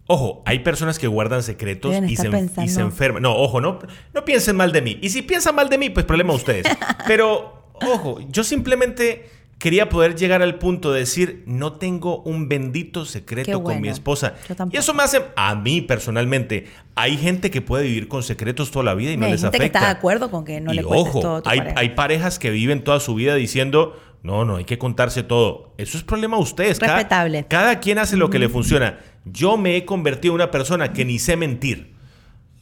Ojo, 0.08 0.44
hay 0.46 0.60
personas 0.60 1.00
que 1.00 1.08
guardan 1.08 1.42
secretos 1.42 1.96
y 2.08 2.16
se, 2.16 2.30
y 2.64 2.68
se, 2.68 2.82
enferman. 2.82 3.24
No, 3.24 3.36
ojo, 3.36 3.60
no, 3.60 3.80
no 4.14 4.26
piensen 4.26 4.56
mal 4.56 4.72
de 4.72 4.82
mí. 4.82 5.00
Y 5.02 5.10
si 5.10 5.24
piensan 5.24 5.56
mal 5.56 5.68
de 5.68 5.80
mí, 5.80 5.90
pues 5.90 6.06
problema 6.06 6.34
ustedes. 6.34 6.68
Pero, 7.08 7.72
ojo, 7.82 8.20
yo 8.30 8.44
simplemente 8.44 9.30
quería 9.58 9.90
poder 9.90 10.16
llegar 10.16 10.44
al 10.44 10.60
punto 10.60 10.92
de 10.92 11.00
decir, 11.00 11.44
no 11.48 11.74
tengo 11.74 12.22
un 12.22 12.48
bendito 12.48 13.06
secreto 13.06 13.64
con 13.64 13.82
mi 13.82 13.90
esposa. 13.90 14.36
Y 14.72 14.78
eso 14.78 14.94
me 14.94 15.02
hace, 15.02 15.24
a 15.36 15.56
mí 15.56 15.82
personalmente, 15.82 16.68
hay 16.94 17.18
gente 17.18 17.50
que 17.50 17.62
puede 17.62 17.86
vivir 17.86 18.08
con 18.08 18.22
secretos 18.22 18.70
toda 18.70 18.86
la 18.86 18.94
vida 18.94 19.12
y 19.12 19.18
no, 19.18 19.28
les 19.28 19.44
afecta. 19.44 19.58
Gente 19.58 19.72
que 19.72 19.78
está 19.78 19.94
de 19.94 19.98
acuerdo 19.98 20.30
con 20.30 20.46
que 20.46 20.62
no 20.62 20.72
le 20.72 20.84
ojo, 20.84 21.20
todo 21.20 21.42
hay, 21.46 21.62
hay 21.76 21.90
parejas 21.90 22.38
que 22.38 22.52
viven 22.52 22.84
toda 22.84 23.00
su 23.00 23.16
vida 23.16 23.34
diciendo, 23.34 23.98
no, 24.25 24.44
no, 24.44 24.55
hay 24.55 24.65
que 24.65 24.79
contarse 24.79 25.22
todo. 25.22 25.75
Eso 25.77 26.00
es 26.00 26.03
problema 26.03 26.38
de 26.38 26.41
ustedes. 26.41 26.79
Respetable. 26.79 27.46
Cada, 27.48 27.79
quien 27.79 28.00
hace 28.00 28.17
lo 28.17 28.32
que 28.32 28.39
le 28.39 28.50
funciona. 28.50 28.98
Yo 29.24 29.55
me 29.55 29.77
he 29.77 29.86
convertido 29.86 30.32
en 30.32 30.41
una 30.41 30.50
persona 30.50 30.94
que 30.94 31.05
ni 31.05 31.20
sé 31.20 31.38
mentir. 31.38 31.94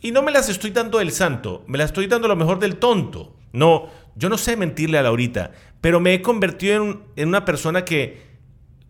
Y 0.02 0.12
no 0.12 0.22
me 0.22 0.34
las 0.34 0.50
estoy 0.50 0.72
dando 0.72 0.98
del 0.98 1.14
santo, 1.14 1.64
me 1.66 1.78
las 1.78 1.92
estoy 1.92 2.08
dando 2.08 2.28
lo 2.28 2.36
mejor 2.36 2.60
del 2.60 2.76
tonto. 2.76 3.38
No, 3.54 3.88
yo 4.18 4.28
no 4.28 4.38
sé 4.38 4.58
mentirle 4.58 4.98
a 4.98 5.04
Laurita, 5.04 5.52
pero 5.80 6.02
me 6.02 6.14
he 6.14 6.22
convertido 6.22 7.02
en, 7.16 7.28
una 7.30 7.46
persona 7.46 7.86
que 7.86 8.22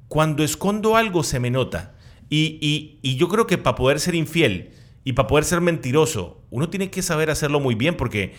cuando 0.07 0.43
escondo 0.43 0.95
algo 0.95 1.21
se 1.21 1.39
me 1.39 1.51
nota. 1.51 1.93
Y, 2.27 2.97
yo 3.03 3.29
creo 3.29 3.45
que 3.45 3.59
para 3.59 3.75
poder 3.75 3.99
ser 3.99 4.15
infiel 4.15 4.71
y 5.03 5.13
para 5.13 5.27
poder 5.27 5.45
ser 5.45 5.61
mentiroso, 5.61 6.41
uno 6.49 6.69
tiene 6.69 6.89
que 6.89 7.03
saber 7.03 7.29
hacerlo 7.29 7.59
muy 7.59 7.75
bien 7.75 7.95
porque 7.95 8.33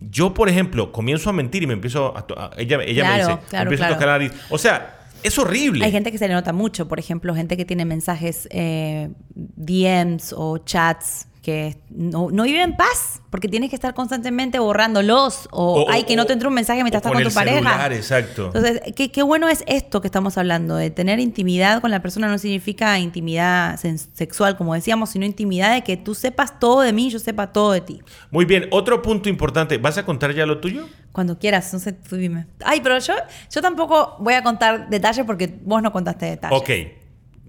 yo, 0.00 0.34
por 0.34 0.48
ejemplo, 0.48 0.92
comienzo 0.92 1.30
a 1.30 1.32
mentir 1.32 1.62
y 1.62 1.66
me 1.66 1.74
empiezo 1.74 2.16
a... 2.16 2.50
ella 2.56 2.80
ella 2.84 3.08
me 3.08 3.18
dice, 3.18 3.38
empiezo 3.52 3.84
a 3.84 3.88
tocar 3.88 4.06
la 4.06 4.12
nariz. 4.12 4.32
O 4.48 4.58
sea, 4.58 4.98
es 5.22 5.38
horrible. 5.38 5.84
Hay 5.84 5.92
gente 5.92 6.10
que 6.10 6.18
se 6.18 6.28
le 6.28 6.34
nota 6.34 6.52
mucho, 6.52 6.88
por 6.88 6.98
ejemplo, 6.98 7.34
gente 7.34 7.56
que 7.56 7.64
tiene 7.64 7.84
mensajes, 7.84 8.48
eh, 8.50 9.10
DMs 9.34 10.34
o 10.36 10.58
chats 10.58 11.26
que 11.42 11.78
no, 11.88 12.30
no 12.30 12.42
vive 12.42 12.62
en 12.62 12.76
paz 12.76 13.22
porque 13.30 13.48
tienes 13.48 13.70
que 13.70 13.76
estar 13.76 13.94
constantemente 13.94 14.58
borrándolos 14.58 15.48
o, 15.52 15.86
hay 15.88 16.02
que 16.02 16.14
no 16.14 16.26
te 16.26 16.34
entre 16.34 16.48
un 16.48 16.54
mensaje 16.54 16.82
mientras 16.82 17.00
estás 17.00 17.12
con, 17.12 17.22
tu 17.22 17.32
pareja. 17.32 17.86
Exacto. 17.94 18.46
Entonces, 18.46 18.80
¿qué, 18.94 19.10
qué, 19.10 19.22
bueno 19.22 19.48
es 19.48 19.64
esto 19.66 20.00
que 20.00 20.08
estamos 20.08 20.36
hablando, 20.36 20.76
de 20.76 20.90
tener 20.90 21.18
intimidad 21.18 21.80
con 21.80 21.90
la 21.90 22.02
persona 22.02 22.28
no 22.28 22.36
significa 22.38 22.98
intimidad 22.98 23.78
sexual, 23.78 24.56
como 24.56 24.74
decíamos, 24.74 25.10
sino 25.10 25.24
intimidad 25.24 25.72
de 25.72 25.82
que 25.82 25.96
tú 25.96 26.14
sepas 26.14 26.58
todo 26.58 26.82
de 26.82 26.92
mí 26.92 27.06
y 27.06 27.10
yo 27.10 27.18
sepa 27.18 27.52
todo 27.52 27.72
de 27.72 27.80
ti. 27.80 28.02
Muy 28.30 28.44
bien, 28.44 28.66
otro 28.70 29.00
punto 29.00 29.28
importante, 29.28 29.78
¿vas 29.78 29.96
a 29.96 30.04
contar 30.04 30.34
ya 30.34 30.44
lo 30.44 30.58
tuyo? 30.58 30.88
Cuando 31.12 31.38
quieras, 31.38 31.72
no 31.72 31.78
sé, 31.78 31.92
tú 31.92 32.16
dime. 32.16 32.46
Ay, 32.64 32.80
pero 32.82 32.98
yo, 32.98 33.14
yo 33.50 33.62
tampoco 33.62 34.16
voy 34.18 34.34
a 34.34 34.42
contar 34.42 34.90
detalles 34.90 35.24
porque 35.24 35.58
vos 35.62 35.82
no 35.82 35.90
contaste 35.92 36.26
detalles. 36.26 36.60
Ok, 36.60 36.70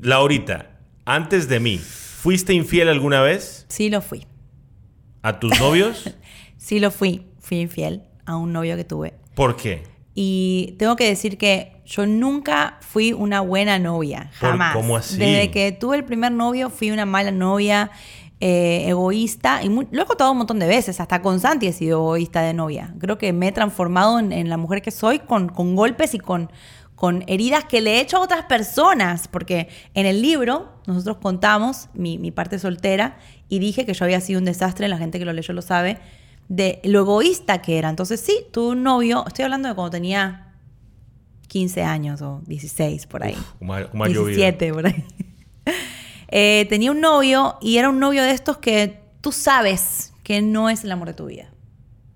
Laurita, 0.02 0.70
antes 1.06 1.50
de 1.50 1.60
mí, 1.60 1.82
¿Fuiste 2.22 2.54
infiel 2.54 2.88
alguna 2.88 3.24
vez? 3.24 3.66
Sí, 3.68 3.90
lo 3.90 4.00
fui. 4.00 4.28
¿A 5.24 5.40
tus 5.40 5.60
novios? 5.60 6.16
sí, 6.58 6.80
lo 6.80 6.92
fui. 6.92 7.26
Fui 7.40 7.60
infiel 7.60 8.04
a 8.28 8.36
un 8.36 8.54
novio 8.54 8.76
que 8.76 8.84
tuve. 8.84 9.16
¿Por 9.34 9.56
qué? 9.56 9.82
Y 10.14 10.76
tengo 10.78 10.96
que 10.96 11.08
decir 11.08 11.40
que 11.40 11.82
yo 11.84 12.06
nunca 12.06 12.78
fui 12.82 13.12
una 13.12 13.42
buena 13.42 13.80
novia. 13.80 14.30
Jamás. 14.36 14.76
¿Cómo 14.76 14.98
así? 14.98 15.18
Desde 15.18 15.50
que 15.50 15.72
tuve 15.72 15.96
el 15.96 16.04
primer 16.04 16.32
novio 16.32 16.70
fui 16.70 16.92
una 16.92 17.08
mala 17.08 17.32
novia, 17.32 17.90
eh, 18.40 18.86
egoísta. 18.88 19.64
Y 19.64 19.70
lo 19.70 20.04
he 20.04 20.06
contado 20.06 20.32
un 20.32 20.38
montón 20.38 20.60
de 20.60 20.68
veces. 20.68 21.00
Hasta 21.00 21.24
con 21.24 21.40
Santi 21.40 21.66
he 21.66 21.74
sido 21.74 22.02
egoísta 22.02 22.44
de 22.44 22.54
novia. 22.54 22.94
Creo 23.00 23.18
que 23.18 23.34
me 23.34 23.48
he 23.48 23.52
transformado 23.52 24.20
en, 24.20 24.48
la 24.48 24.58
mujer 24.58 24.84
que 24.84 24.92
soy 24.92 25.18
con, 25.18 25.50
con 25.50 25.76
golpes 25.76 26.14
y 26.14 26.20
con 26.20 26.52
con 27.02 27.24
heridas 27.26 27.66
que 27.66 27.82
le 27.82 27.96
he 27.96 28.00
hecho 28.00 28.18
a 28.18 28.20
otras 28.20 28.46
personas, 28.46 29.28
porque 29.28 29.70
en 29.96 30.06
el 30.06 30.22
libro 30.22 30.72
nosotros 30.86 31.18
contamos 31.18 31.90
mi, 31.96 32.30
parte 32.30 32.60
soltera 32.60 33.18
y 33.50 33.58
dije 33.58 33.88
que 33.88 33.96
yo 33.96 34.06
había 34.06 34.22
sido 34.22 34.38
un 34.38 34.46
desastre, 34.46 34.88
la 34.88 35.00
gente 35.00 35.18
que 35.18 35.26
lo 35.26 35.34
leyó 35.34 35.52
lo 35.56 35.64
sabe, 35.64 35.98
de 36.48 36.80
lo 36.84 37.00
egoísta 37.00 37.60
que 37.64 37.80
era. 37.80 37.90
Entonces 37.90 38.20
sí, 38.20 38.46
tuve 38.52 38.74
un 38.74 38.84
novio, 38.84 39.24
estoy 39.26 39.46
hablando 39.46 39.68
de 39.68 39.74
cuando 39.74 39.90
tenía 39.90 40.54
15 41.48 41.82
años 41.82 42.22
o 42.22 42.44
16 42.46 43.08
por 43.08 43.24
ahí. 43.24 43.36
Uf, 43.60 44.06
17 44.06 44.72
por 44.72 44.86
ahí. 44.86 45.04
Eh, 46.34 46.66
tenía 46.70 46.92
un 46.92 47.02
novio 47.02 47.58
y 47.60 47.76
era 47.76 47.90
un 47.90 48.00
novio 48.00 48.24
de 48.24 48.32
estos 48.32 48.56
que 48.60 49.02
tú 49.20 49.34
sabes 49.34 50.14
que 50.24 50.42
no 50.42 50.70
es 50.70 50.86
el 50.86 50.92
amor 50.94 51.10
de 51.10 51.14
tu 51.14 51.26
vida. 51.26 51.52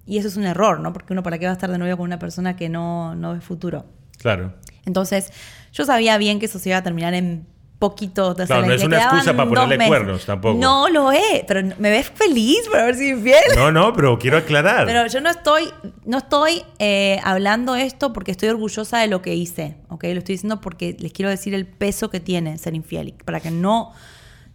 Y 0.06 0.20
eso 0.20 0.30
es 0.30 0.38
un 0.38 0.46
error, 0.46 0.80
¿no? 0.80 0.94
Porque 0.94 1.12
uno 1.12 1.22
para 1.22 1.38
qué 1.38 1.48
va 1.48 1.52
a 1.52 1.54
estar 1.54 1.70
de 1.70 1.78
novio 1.78 1.98
con 1.98 2.06
una 2.06 2.18
persona 2.18 2.56
que 2.56 2.70
no, 2.70 3.14
no 3.14 3.34
ve 3.34 3.42
futuro. 3.42 3.84
Claro. 4.18 4.54
Entonces, 4.86 5.32
yo 5.72 5.86
sabía 5.86 6.18
bien 6.18 6.40
que 6.40 6.46
eso 6.46 6.60
se 6.60 6.70
iba 6.70 6.78
a 6.78 6.84
terminar 6.84 7.14
en 7.14 7.48
poquito. 7.80 8.34
De 8.34 8.46
claro, 8.46 8.66
no 8.66 8.74
es 8.74 8.84
una 8.84 8.98
excusa 8.98 9.36
para 9.36 9.50
ponerle 9.50 9.88
cuernos 9.88 10.26
tampoco. 10.26 10.58
No 10.58 10.90
lo 10.90 11.12
es, 11.12 11.44
pero 11.48 11.62
me 11.78 11.90
ves 11.90 12.10
feliz 12.10 12.68
por 12.70 12.80
haber 12.80 12.96
sido 12.96 13.18
infiel. 13.18 13.44
No, 13.56 13.72
no, 13.72 13.94
pero 13.94 14.18
quiero 14.18 14.38
aclarar. 14.38 14.86
Pero 14.86 15.08
yo 15.08 15.22
no 15.22 15.30
estoy, 15.30 15.70
no 16.06 16.18
estoy 16.18 16.64
eh, 16.80 17.20
hablando 17.24 17.76
esto 17.76 18.14
porque 18.14 18.32
estoy 18.32 18.50
orgullosa 18.50 19.00
de 19.00 19.08
lo 19.08 19.22
que 19.22 19.36
hice, 19.36 19.78
¿ok? 19.90 20.04
Lo 20.06 20.20
estoy 20.20 20.36
diciendo 20.36 20.62
porque 20.62 20.96
les 21.00 21.14
quiero 21.14 21.30
decir 21.30 21.54
el 21.54 21.66
peso 21.66 22.10
que 22.10 22.20
tiene 22.20 22.58
ser 22.58 22.76
infiel, 22.76 23.14
para 23.26 23.40
que 23.40 23.52
no 23.52 23.92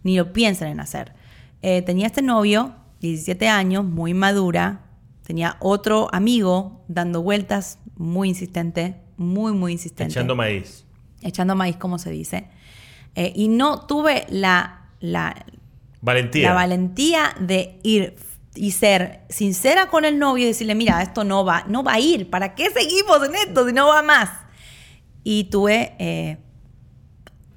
ni 0.03 0.17
lo 0.17 0.33
piensen 0.33 0.69
en 0.69 0.79
hacer. 0.79 1.13
Eh, 1.61 1.81
tenía 1.83 2.07
este 2.07 2.21
novio, 2.21 2.73
17 3.01 3.47
años, 3.47 3.85
muy 3.85 4.13
madura. 4.13 4.81
Tenía 5.23 5.57
otro 5.59 6.09
amigo 6.11 6.83
dando 6.87 7.21
vueltas, 7.21 7.77
muy 7.95 8.29
insistente, 8.29 8.95
muy, 9.17 9.53
muy 9.53 9.73
insistente. 9.73 10.13
Echando 10.13 10.35
maíz. 10.35 10.85
Echando 11.21 11.55
maíz, 11.55 11.77
como 11.77 11.99
se 11.99 12.09
dice. 12.11 12.47
Eh, 13.15 13.33
y 13.35 13.47
no 13.47 13.85
tuve 13.85 14.25
la, 14.29 14.89
la, 14.99 15.45
valentía. 16.01 16.49
la 16.49 16.55
valentía 16.55 17.35
de 17.39 17.79
ir 17.83 18.15
y 18.55 18.71
ser 18.71 19.21
sincera 19.29 19.87
con 19.87 20.05
el 20.05 20.19
novio 20.19 20.45
y 20.45 20.47
decirle, 20.47 20.75
mira, 20.75 21.01
esto 21.01 21.23
no 21.23 21.45
va, 21.45 21.63
no 21.67 21.83
va 21.83 21.93
a 21.93 21.99
ir, 21.99 22.29
¿para 22.29 22.53
qué 22.55 22.69
seguimos 22.69 23.23
en 23.27 23.35
esto 23.35 23.67
si 23.67 23.73
no 23.73 23.87
va 23.87 24.01
más? 24.01 24.29
Y 25.23 25.45
tuve 25.45 25.95
eh, 25.99 26.37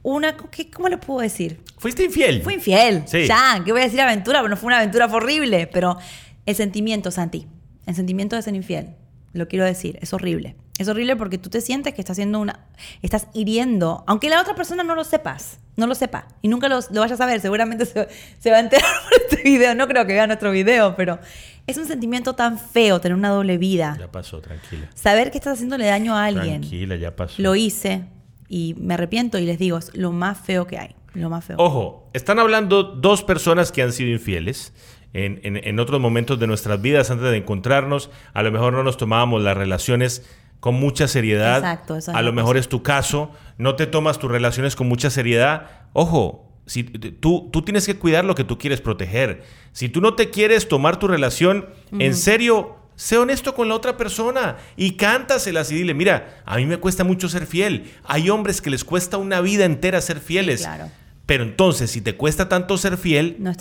una, 0.02 0.36
¿cómo 0.72 0.88
le 0.88 0.98
puedo 0.98 1.20
decir? 1.20 1.60
¿Fuiste 1.78 2.04
infiel? 2.04 2.42
Fui 2.42 2.54
infiel. 2.54 3.02
Sí. 3.06 3.26
Ya, 3.26 3.60
¿qué 3.64 3.72
voy 3.72 3.80
a 3.80 3.84
decir 3.84 4.00
aventura? 4.00 4.40
Pero 4.40 4.50
no 4.50 4.56
fue 4.56 4.68
una 4.68 4.78
aventura, 4.78 5.06
horrible, 5.06 5.66
pero 5.66 5.98
el 6.46 6.54
sentimiento, 6.54 7.10
Santi, 7.10 7.46
el 7.86 7.94
sentimiento 7.94 8.36
de 8.36 8.42
ser 8.42 8.54
infiel, 8.54 8.94
lo 9.32 9.48
quiero 9.48 9.64
decir, 9.64 9.98
es 10.00 10.12
horrible. 10.12 10.56
Es 10.76 10.88
horrible 10.88 11.14
porque 11.14 11.38
tú 11.38 11.50
te 11.50 11.60
sientes 11.60 11.94
que 11.94 12.00
estás 12.00 12.14
haciendo 12.16 12.40
una. 12.40 12.58
Estás 13.00 13.28
hiriendo, 13.32 14.02
aunque 14.08 14.28
la 14.28 14.40
otra 14.40 14.56
persona 14.56 14.82
no 14.82 14.96
lo 14.96 15.04
sepas, 15.04 15.58
no 15.76 15.86
lo 15.86 15.94
sepa 15.94 16.26
y 16.42 16.48
nunca 16.48 16.68
lo, 16.68 16.80
vayas 16.90 17.20
a 17.20 17.26
ver. 17.26 17.40
Seguramente 17.40 17.86
se, 17.86 18.50
va 18.50 18.56
a 18.56 18.60
enterar 18.60 18.90
por 19.08 19.22
este 19.22 19.48
video. 19.48 19.74
No 19.76 19.86
creo 19.86 20.04
que 20.04 20.14
vea 20.14 20.26
nuestro 20.26 20.50
video, 20.50 20.96
pero 20.96 21.20
es 21.68 21.78
un 21.78 21.86
sentimiento 21.86 22.34
tan 22.34 22.58
feo 22.58 23.00
tener 23.00 23.16
una 23.16 23.28
doble 23.28 23.56
vida. 23.56 23.96
Ya 24.00 24.10
pasó, 24.10 24.40
tranquila. 24.40 24.90
Saber 24.94 25.30
que 25.30 25.38
estás 25.38 25.54
haciéndole 25.54 25.86
daño 25.86 26.16
a 26.16 26.24
alguien. 26.24 26.62
Tranquila, 26.62 26.96
ya 26.96 27.14
pasó. 27.14 27.40
Lo 27.40 27.54
hice 27.54 28.06
y 28.48 28.74
me 28.76 28.94
arrepiento 28.94 29.38
y 29.38 29.46
les 29.46 29.60
digo, 29.60 29.78
es 29.78 29.94
lo 29.94 30.10
más 30.10 30.38
feo 30.40 30.66
que 30.66 30.78
hay. 30.78 30.96
Lo 31.14 31.30
más 31.30 31.44
feo. 31.44 31.56
Ojo, 31.60 32.10
están 32.14 32.40
hablando 32.40 32.82
dos 32.82 33.22
personas 33.22 33.70
que 33.70 33.82
han 33.82 33.92
sido 33.92 34.10
infieles. 34.10 34.72
En, 35.12 35.38
en 35.44 35.78
otros 35.78 36.00
momentos 36.00 36.40
de 36.40 36.48
nuestras 36.48 36.82
vidas, 36.82 37.08
antes 37.12 37.30
de 37.30 37.36
encontrarnos, 37.36 38.10
a 38.32 38.42
lo 38.42 38.50
mejor 38.50 38.72
no 38.72 38.82
nos 38.82 38.96
tomábamos 38.96 39.40
las 39.42 39.56
relaciones 39.56 40.24
con 40.64 40.76
mucha 40.76 41.08
seriedad. 41.08 41.58
Exacto, 41.58 41.98
a 42.10 42.22
lo 42.22 42.32
mejor 42.32 42.56
es 42.56 42.70
tu 42.70 42.82
caso, 42.82 43.30
no 43.58 43.76
te 43.76 43.86
tomas 43.86 44.18
tus 44.18 44.30
relaciones 44.30 44.76
con 44.76 44.88
mucha 44.88 45.10
seriedad. 45.10 45.68
Ojo, 45.92 46.50
si 46.64 46.84
tú, 46.84 47.50
tú 47.52 47.60
tienes 47.60 47.84
que 47.84 47.98
cuidar 47.98 48.24
lo 48.24 48.34
que 48.34 48.44
tú 48.44 48.56
quieres 48.56 48.80
proteger. 48.80 49.42
Si 49.72 49.90
tú 49.90 50.00
no 50.00 50.14
te 50.14 50.30
quieres 50.30 50.66
tomar 50.66 50.98
tu 50.98 51.06
relación 51.06 51.66
en 51.98 52.14
serio, 52.14 52.76
sé 52.96 53.18
honesto 53.18 53.54
con 53.54 53.68
la 53.68 53.74
otra 53.74 53.98
persona 53.98 54.56
y 54.74 54.92
cántaselas 54.92 55.70
y 55.70 55.74
dile, 55.74 55.92
mira, 55.92 56.42
a 56.46 56.56
mí 56.56 56.64
me 56.64 56.78
cuesta 56.78 57.04
mucho 57.04 57.28
ser 57.28 57.46
fiel. 57.46 57.92
Hay 58.02 58.30
hombres 58.30 58.62
que 58.62 58.70
les 58.70 58.84
cuesta 58.84 59.18
una 59.18 59.42
vida 59.42 59.66
entera 59.66 60.00
ser 60.00 60.18
fieles. 60.18 60.62
Claro. 60.62 60.90
Pero 61.26 61.44
entonces, 61.44 61.90
si 61.90 62.00
te 62.00 62.16
cuesta 62.16 62.48
tanto 62.48 62.78
ser 62.78 62.96
fiel, 62.96 63.36
no, 63.38 63.54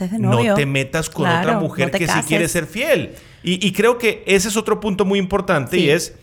te 0.55 0.65
metas 0.65 1.09
con 1.09 1.29
otra 1.29 1.59
mujer 1.59 1.91
que 1.91 2.07
sí 2.07 2.19
quiere 2.25 2.47
ser 2.47 2.65
fiel. 2.65 3.15
Y, 3.43 3.73
creo 3.73 3.97
que 3.97 4.23
ese 4.25 4.47
es 4.47 4.55
otro 4.55 4.79
punto 4.79 5.03
muy 5.03 5.19
importante 5.19 5.77
y 5.77 5.89
es 5.89 6.15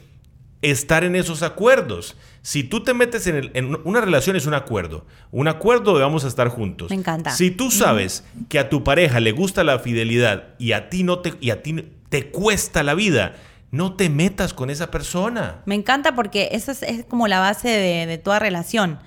estar 0.63 1.05
en 1.05 1.17
esos 1.17 1.43
acuerdos. 1.43 2.17
Si 2.43 2.65
tú 2.65 2.83
te 2.83 2.95
metes 2.95 3.27
en, 3.27 3.79
una 3.85 4.01
relación 4.01 4.37
es 4.37 4.47
un 4.47 4.55
acuerdo, 4.55 5.07
un 5.31 5.49
acuerdo 5.49 5.95
de 5.97 6.03
vamos 6.03 6.25
a 6.25 6.29
estar 6.29 6.49
juntos. 6.49 6.91
Me 6.91 6.97
encanta. 6.97 7.31
Si 7.31 7.51
tú 7.51 7.71
sabes 7.71 8.25
que 8.49 8.59
a 8.59 8.69
tu 8.69 8.85
pareja 8.85 9.21
le 9.21 9.33
gusta 9.33 9.65
la 9.65 9.79
fidelidad 9.79 10.55
y 10.59 10.73
a 10.73 10.89
ti 10.89 11.03
no 11.03 11.21
te 11.21 11.35
y 11.41 11.51
a 11.51 11.63
ti 11.63 11.89
te 12.09 12.31
cuesta 12.31 12.83
la 12.83 12.95
vida, 12.95 13.37
no 13.71 13.95
te 13.95 14.09
metas 14.11 14.55
con 14.55 14.71
esa 14.71 14.91
persona. 14.91 15.63
Me 15.67 15.75
encanta 15.75 16.15
porque 16.15 16.51
eso 16.53 16.73
es, 16.73 17.05
como 17.09 17.29
la 17.29 17.41
base 17.41 17.69
de 17.69 18.19
toda 18.19 18.39
relación. 18.39 18.99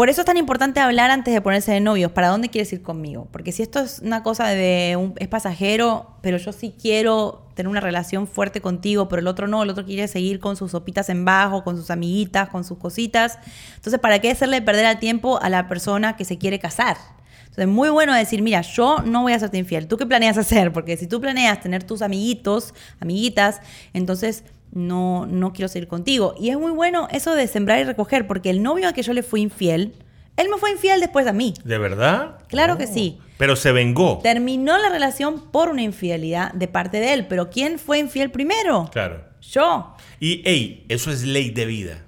Por 0.00 0.08
eso 0.08 0.22
es 0.22 0.24
tan 0.24 0.38
importante 0.38 0.80
hablar 0.80 1.10
antes 1.10 1.34
de 1.34 1.42
ponerse 1.42 1.72
de 1.72 1.80
novios. 1.80 2.10
¿Para 2.10 2.28
dónde 2.28 2.48
quieres 2.48 2.72
ir 2.72 2.80
conmigo? 2.80 3.28
Porque 3.30 3.52
si 3.52 3.62
esto 3.62 3.80
es 3.80 3.98
una 3.98 4.22
cosa 4.22 4.46
de 4.46 4.96
un, 4.98 5.12
es 5.18 5.28
pasajero, 5.28 6.16
pero 6.22 6.38
yo 6.38 6.52
sí 6.52 6.74
quiero 6.80 7.42
tener 7.54 7.68
una 7.68 7.80
relación 7.80 8.26
fuerte 8.26 8.62
contigo, 8.62 9.10
pero 9.10 9.20
el 9.20 9.26
otro 9.26 9.46
no, 9.46 9.62
el 9.62 9.68
otro 9.68 9.84
quiere 9.84 10.08
seguir 10.08 10.40
con 10.40 10.56
sus 10.56 10.70
sopitas 10.70 11.10
en 11.10 11.26
bajo, 11.26 11.64
con 11.64 11.76
sus 11.76 11.90
amiguitas, 11.90 12.48
con 12.48 12.64
sus 12.64 12.78
cositas. 12.78 13.38
Entonces, 13.76 14.00
¿para 14.00 14.20
qué 14.20 14.30
hacerle 14.30 14.62
perder 14.62 14.86
el 14.86 14.98
tiempo 14.98 15.38
a 15.38 15.50
la 15.50 15.68
persona 15.68 16.16
que 16.16 16.24
se 16.24 16.38
quiere 16.38 16.58
casar? 16.58 16.96
Entonces, 17.42 17.68
muy 17.68 17.90
bueno 17.90 18.14
decir, 18.14 18.40
mira, 18.40 18.62
yo 18.62 19.02
no 19.04 19.20
voy 19.20 19.34
a 19.34 19.38
serte 19.38 19.58
infiel. 19.58 19.86
¿Tú 19.86 19.98
qué 19.98 20.06
planeas 20.06 20.38
hacer? 20.38 20.72
Porque 20.72 20.96
si 20.96 21.08
tú 21.08 21.20
planeas 21.20 21.60
tener 21.60 21.84
tus 21.84 22.00
amiguitos, 22.00 22.72
amiguitas, 23.00 23.60
entonces 23.92 24.44
no, 24.72 25.26
no 25.26 25.52
quiero 25.52 25.68
seguir 25.68 25.88
contigo. 25.88 26.34
Y 26.38 26.50
es 26.50 26.58
muy 26.58 26.72
bueno 26.72 27.08
eso 27.10 27.34
de 27.34 27.46
sembrar 27.46 27.80
y 27.80 27.84
recoger, 27.84 28.26
porque 28.26 28.50
el 28.50 28.62
novio 28.62 28.88
a 28.88 28.92
que 28.92 29.02
yo 29.02 29.12
le 29.12 29.22
fui 29.22 29.40
infiel, 29.40 29.94
él 30.36 30.48
me 30.48 30.58
fue 30.58 30.70
infiel 30.70 31.00
después 31.00 31.26
a 31.26 31.32
mí. 31.32 31.54
¿De 31.64 31.78
verdad? 31.78 32.38
Claro 32.48 32.78
que 32.78 32.86
sí. 32.86 33.18
Oh. 33.18 33.24
Pero 33.36 33.56
se 33.56 33.72
vengó. 33.72 34.18
Terminó 34.22 34.78
la 34.78 34.88
relación 34.88 35.50
por 35.50 35.68
una 35.68 35.82
infidelidad 35.82 36.52
de 36.52 36.68
parte 36.68 37.00
de 37.00 37.12
él. 37.14 37.26
Pero 37.26 37.50
¿quién 37.50 37.78
fue 37.78 37.98
infiel 37.98 38.30
primero? 38.30 38.88
Claro. 38.92 39.24
Yo. 39.40 39.96
Y, 40.18 40.42
hey, 40.44 40.84
eso 40.88 41.10
es 41.10 41.22
ley 41.24 41.50
de 41.50 41.66
vida. 41.66 42.04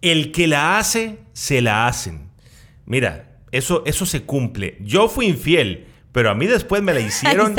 El 0.00 0.32
que 0.32 0.46
la 0.46 0.78
hace, 0.78 1.18
se 1.32 1.60
la 1.60 1.86
hacen. 1.86 2.30
Mira, 2.86 3.38
eso, 3.52 3.82
eso 3.86 4.06
se 4.06 4.22
cumple. 4.22 4.78
Yo 4.80 5.08
fui 5.08 5.26
infiel 5.26 5.86
pero 6.12 6.30
a 6.30 6.34
mí 6.34 6.46
después 6.46 6.82
me 6.82 6.92
la 6.94 7.00
hicieron 7.00 7.54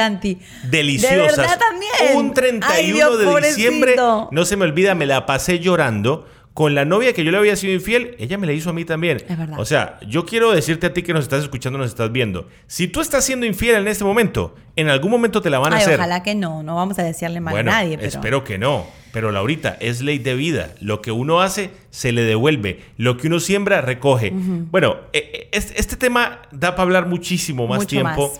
deliciosas. 0.63 1.37
¿De 1.37 1.57
también? 1.57 2.15
Un 2.15 2.33
31 2.33 3.17
de 3.17 3.47
diciembre, 3.47 3.95
no 3.97 4.45
se 4.45 4.55
me 4.55 4.65
olvida, 4.65 4.95
me 4.95 5.05
la 5.05 5.25
pasé 5.25 5.59
llorando 5.59 6.27
con 6.53 6.75
la 6.75 6.85
novia 6.85 7.13
que 7.13 7.23
yo 7.23 7.31
le 7.31 7.37
había 7.37 7.55
sido 7.55 7.73
infiel, 7.73 8.15
ella 8.19 8.37
me 8.37 8.45
la 8.45 8.53
hizo 8.53 8.69
a 8.69 8.73
mí 8.73 8.85
también. 8.85 9.17
Es 9.27 9.37
verdad. 9.37 9.59
O 9.59 9.65
sea, 9.65 9.99
yo 10.07 10.25
quiero 10.25 10.51
decirte 10.51 10.85
a 10.87 10.93
ti 10.93 11.01
que 11.01 11.13
nos 11.13 11.23
estás 11.23 11.41
escuchando, 11.41 11.79
nos 11.79 11.87
estás 11.87 12.11
viendo. 12.11 12.47
Si 12.67 12.87
tú 12.87 13.01
estás 13.01 13.25
siendo 13.25 13.45
infiel 13.45 13.75
en 13.75 13.87
este 13.87 14.03
momento, 14.03 14.53
en 14.75 14.89
algún 14.89 15.09
momento 15.09 15.41
te 15.41 15.49
la 15.49 15.57
van 15.57 15.73
a 15.73 15.77
hacer. 15.77 15.95
Ojalá 15.95 16.21
que 16.21 16.35
no, 16.35 16.61
no 16.61 16.75
vamos 16.75 16.99
a 16.99 17.03
decirle 17.03 17.39
mal 17.39 17.57
a 17.57 17.63
nadie. 17.63 17.97
Pero... 17.97 18.07
Espero 18.07 18.43
que 18.43 18.59
no. 18.59 18.85
Pero 19.13 19.31
Laurita, 19.31 19.77
es 19.79 20.01
ley 20.01 20.17
de 20.17 20.35
vida. 20.35 20.73
Lo 20.81 21.01
que 21.01 21.11
uno 21.11 21.39
hace, 21.39 21.69
se 21.91 22.11
le 22.11 22.23
devuelve. 22.23 22.81
Lo 22.97 23.15
que 23.15 23.27
uno 23.27 23.39
siembra, 23.39 23.79
recoge. 23.79 24.31
Bueno, 24.33 24.97
e, 25.13 25.49
e, 25.53 25.57
este, 25.57 25.95
tema 25.95 26.41
da 26.51 26.71
para 26.71 26.83
hablar 26.83 27.07
muchísimo 27.07 27.67
más 27.67 27.87
tiempo. 27.87 28.33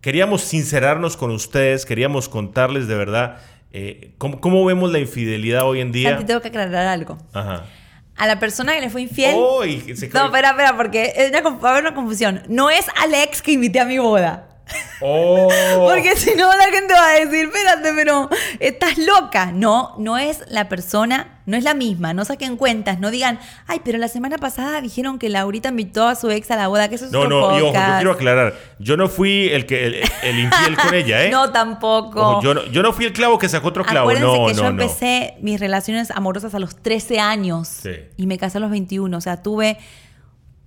Queríamos 0.00 0.42
sincerarnos 0.42 1.16
con 1.16 1.32
ustedes, 1.32 1.84
queríamos 1.84 2.28
contarles 2.28 2.86
de 2.86 2.94
verdad 2.94 3.38
eh, 3.72 4.14
¿cómo, 4.18 4.64
vemos 4.64 4.90
la 4.90 4.98
infidelidad 4.98 5.64
hoy 5.64 5.80
en 5.80 5.92
día? 5.92 6.10
Santi, 6.10 6.24
tengo 6.24 6.40
que 6.40 6.48
aclarar 6.48 6.86
algo. 6.86 7.18
A 7.34 8.26
la 8.26 8.40
persona 8.40 8.74
que 8.74 8.80
le 8.80 8.90
fue 8.90 9.02
infiel. 9.02 9.36
no, 9.36 9.62
espera, 9.62 10.50
espera, 10.50 10.76
porque 10.76 11.30
va 11.32 11.68
a 11.68 11.72
haber 11.72 11.82
una 11.84 11.94
confusión. 11.94 12.42
No 12.48 12.70
es 12.70 12.86
Alex 12.96 13.42
que 13.42 13.52
invité 13.52 13.80
a 13.80 13.84
mi 13.84 13.98
boda. 13.98 14.47
Oh. 15.00 15.48
Porque 15.88 16.16
si 16.16 16.34
no, 16.34 16.48
la 16.56 16.64
gente 16.64 16.92
va 16.92 17.10
a 17.10 17.24
decir, 17.24 17.46
espérate, 17.46 17.92
pero 17.94 18.28
estás 18.58 18.98
loca. 18.98 19.52
No, 19.52 19.94
no 19.98 20.18
es 20.18 20.42
la 20.48 20.68
persona, 20.68 21.38
no 21.46 21.56
es 21.56 21.64
la 21.64 21.74
misma. 21.74 22.14
No 22.14 22.24
saquen 22.24 22.56
cuentas, 22.56 22.98
no 22.98 23.10
digan, 23.10 23.38
ay, 23.66 23.80
pero 23.84 23.98
la 23.98 24.08
semana 24.08 24.38
pasada 24.38 24.80
dijeron 24.80 25.18
que 25.18 25.28
Laurita 25.28 25.68
invitó 25.68 26.08
a 26.08 26.14
su 26.14 26.30
ex 26.30 26.50
a 26.50 26.56
la 26.56 26.68
boda, 26.68 26.88
que 26.88 26.96
eso 26.96 27.06
es 27.06 27.12
No, 27.12 27.28
no, 27.28 27.58
yo, 27.58 27.72
quiero 27.72 28.12
aclarar. 28.12 28.54
Yo 28.78 28.96
no 28.96 29.08
fui 29.08 29.48
el 29.48 29.66
que 29.66 30.02
el, 30.22 30.38
infiel 30.38 30.76
con 30.76 30.94
ella, 30.94 31.24
¿eh? 31.24 31.30
No, 31.38 31.50
tampoco. 31.52 32.42
yo, 32.42 32.54
no, 32.54 32.64
yo 32.66 32.82
no 32.82 32.92
fui 32.92 33.04
el 33.04 33.12
clavo 33.12 33.38
que 33.38 33.48
sacó 33.48 33.68
otro 33.68 33.84
clavo. 33.84 34.10
Acuérdense 34.10 34.38
no, 34.38 34.46
que 34.48 34.54
yo 34.54 34.66
empecé 34.66 35.34
mis 35.40 35.60
relaciones 35.60 36.10
amorosas 36.10 36.54
a 36.54 36.58
los 36.58 36.76
13 36.76 37.20
años 37.20 37.82
y 38.16 38.26
me 38.26 38.38
casé 38.38 38.58
a 38.58 38.60
los 38.60 38.70
21. 38.70 39.16
O 39.16 39.20
sea, 39.20 39.42
tuve 39.42 39.78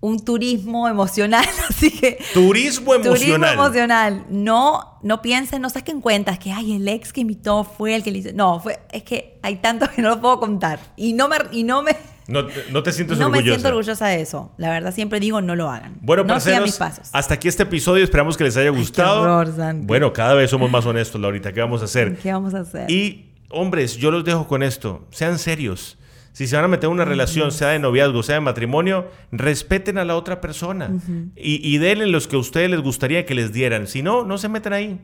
un 0.02 0.20
turismo 0.20 0.88
emocional, 0.90 1.46
así 1.70 1.92
que... 1.92 2.18
Turismo 2.34 2.96
emocional. 2.96 3.20
Turismo 3.20 3.46
emocional. 3.46 4.26
No, 4.30 4.98
no 5.04 5.22
piensen, 5.22 5.62
no 5.62 5.70
saquen 5.70 6.02
cuentas 6.02 6.40
que, 6.40 6.52
ay, 6.52 6.76
el 6.76 6.88
ex 6.88 7.14
que 7.14 7.22
invitó 7.22 7.64
fue 7.64 7.96
el 7.96 8.04
que 8.04 8.12
le 8.12 8.18
hizo... 8.18 8.30
No, 8.34 8.60
fue, 8.60 8.80
es 8.92 9.04
que 9.04 9.40
hay 9.44 9.58
tantos 9.58 9.90
que 9.90 10.02
no 10.02 10.10
lo 10.10 10.20
puedo 10.20 10.40
contar. 10.40 10.80
Y 10.98 11.14
no 11.14 11.30
me... 11.30 11.38
Y 11.52 11.64
no 11.64 11.84
me 11.84 11.96
no, 12.28 12.48
no, 12.72 12.84
te 12.84 12.92
sientes 12.92 13.18
no 13.18 13.26
orgullosa. 13.26 13.46
No 13.46 13.52
me 13.52 13.60
siento 13.60 13.68
orgullosa 13.68 14.08
de 14.08 14.22
eso. 14.22 14.52
La 14.58 14.70
verdad, 14.70 14.94
siempre 14.94 15.20
digo, 15.20 15.42
no 15.42 15.56
lo 15.56 15.70
hagan. 15.70 15.98
Bueno, 16.02 16.24
no 16.24 16.40
sigan 16.40 16.64
mis 16.64 16.78
pasos. 16.78 17.10
hasta 17.12 17.34
aquí 17.34 17.48
este 17.48 17.64
episodio. 17.64 18.04
Esperamos 18.04 18.38
que 18.38 18.46
les 18.46 18.58
haya 18.58 18.70
gustado. 18.70 19.46
bueno, 19.82 20.14
cada 20.14 20.34
vez 20.34 20.50
somos 20.50 20.72
más 20.72 20.86
honestos, 20.86 21.20
Laurita. 21.20 21.52
¿Qué 21.52 21.60
vamos 21.60 21.82
a 21.82 21.86
hacer? 21.86 22.18
¿Qué 22.18 22.32
vamos 22.32 22.54
a 22.54 22.60
hacer? 22.60 22.90
Y, 22.90 23.32
hombres, 23.50 23.98
yo 23.98 24.12
los 24.12 24.24
dejo 24.24 24.48
con 24.48 24.64
esto. 24.64 25.06
Sean 25.12 25.38
serios. 25.38 25.98
Si 26.34 26.48
se 26.48 26.56
van 26.56 26.66
a 26.66 26.68
meter 26.70 26.86
en 26.86 26.94
una 26.94 27.06
relación, 27.06 27.52
sea 27.52 27.70
de 27.70 27.80
noviazgo, 27.80 28.24
sea 28.24 28.36
de 28.36 28.42
matrimonio, 28.42 29.10
respeten 29.32 29.98
a 29.98 30.06
la 30.06 30.16
otra 30.16 30.40
persona 30.40 30.90
y, 31.36 31.60
y, 31.68 31.78
denle 31.78 32.08
los 32.08 32.28
que 32.28 32.38
a 32.38 32.40
ustedes 32.40 32.70
les 32.70 32.80
gustaría 32.80 33.26
que 33.26 33.36
les 33.36 33.52
dieran. 33.52 33.88
Si 33.88 34.02
no, 34.02 34.24
no 34.24 34.38
se 34.38 34.48
meten 34.48 34.72
ahí. 34.72 35.00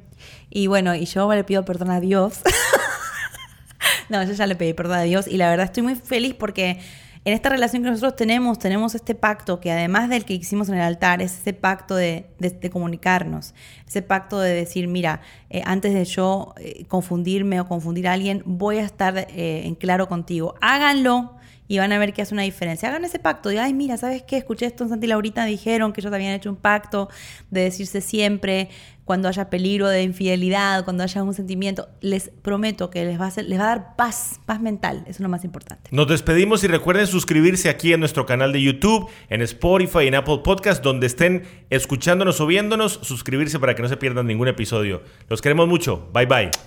Y 0.49 0.67
bueno, 0.67 0.95
y 0.95 1.05
yo 1.05 1.33
le 1.33 1.43
pido 1.43 1.65
perdón 1.65 1.91
a 1.91 1.99
Dios. 1.99 2.41
no, 4.09 4.23
yo 4.23 4.33
ya 4.33 4.47
le 4.47 4.55
pedí 4.55 4.73
perdón 4.73 4.99
a 4.99 5.03
Dios 5.03 5.27
y 5.27 5.37
la 5.37 5.49
verdad 5.49 5.65
estoy 5.65 5.83
muy 5.83 5.95
feliz 5.95 6.33
porque 6.33 6.79
en 7.27 7.33
esta 7.33 7.49
relación 7.49 7.83
que 7.83 7.89
nosotros 7.89 8.15
tenemos, 8.15 8.57
tenemos 8.57 8.95
este 8.95 9.13
pacto 9.13 9.59
que 9.59 9.69
además 9.69 10.07
del 10.07 10.23
que 10.23 10.33
hicimos 10.33 10.69
en 10.69 10.75
el 10.75 10.81
altar, 10.81 11.21
es 11.21 11.39
ese 11.39 11.51
pacto 11.51 11.93
de, 11.93 12.25
comunicarnos, 12.71 13.53
ese 13.85 14.01
pacto 14.01 14.39
de 14.39 14.53
decir, 14.53 14.87
mira, 14.87 15.19
eh, 15.49 15.61
antes 15.65 15.93
de 15.93 16.05
yo 16.05 16.53
eh, 16.57 16.85
confundirme 16.87 17.59
o 17.59 17.67
confundir 17.67 18.07
a 18.07 18.13
alguien, 18.13 18.43
voy 18.45 18.77
a 18.77 18.85
estar 18.85 19.17
eh, 19.17 19.63
en 19.65 19.75
claro 19.75 20.07
contigo. 20.07 20.55
Háganlo 20.61 21.35
y 21.67 21.79
van 21.79 21.91
a 21.91 21.99
ver 21.99 22.13
que 22.13 22.21
hace 22.21 22.33
una 22.33 22.43
diferencia. 22.43 22.87
Hagan 22.87 23.03
ese 23.03 23.19
pacto. 23.19 23.49
Digan, 23.49 23.65
ay, 23.65 23.73
mira, 23.73 23.97
¿sabes 23.97 24.23
qué? 24.23 24.37
Escuché 24.37 24.65
esto 24.65 24.85
en 24.85 24.91
Santi 24.91 25.07
Laurita, 25.07 25.43
dijeron 25.43 25.91
que 25.91 25.99
ellos 25.99 26.13
habían 26.13 26.31
hecho 26.31 26.49
un 26.49 26.55
pacto 26.55 27.09
de 27.51 27.63
decirse 27.63 27.99
siempre 27.99 28.69
cuando 29.07 29.29
haya 29.29 29.49
peligro 29.49 29.87
de 29.87 30.03
infidelidad, 30.03 30.83
cuando 30.83 31.01
haya 31.01 31.23
un 31.23 31.33
sentimiento. 31.33 31.87
Les 32.01 32.29
prometo 32.41 32.89
que 32.89 33.05
les 33.05 33.19
va 33.19 33.27
a, 33.27 33.65
dar 33.65 33.95
paz, 33.95 34.41
paz 34.45 34.59
mental. 34.59 34.97
Eso 35.03 35.11
es 35.11 35.19
lo 35.21 35.29
más 35.29 35.45
importante. 35.45 35.89
Nos 35.91 36.09
despedimos 36.09 36.61
y 36.65 36.67
recuerden 36.67 37.07
suscribirse 37.07 37.69
aquí 37.69 37.93
en 37.93 38.01
nuestro 38.01 38.25
canal 38.25 38.51
de 38.51 38.61
YouTube, 38.61 39.09
en 39.29 39.41
Spotify 39.41 40.07
en 40.07 40.15
Apple 40.15 40.41
Podcast, 40.43 40.83
donde 40.83 41.07
estén 41.07 41.43
escuchándonos 41.69 42.41
o 42.41 42.45
viéndonos. 42.47 42.99
Suscribirse 43.01 43.59
para 43.59 43.75
que 43.75 43.81
no 43.81 43.87
se 43.87 43.95
pierdan 43.95 44.27
ningún 44.27 44.49
episodio. 44.49 45.01
Los 45.29 45.41
queremos 45.41 45.69
mucho. 45.69 46.09
Bye 46.13 46.25
bye. 46.25 46.66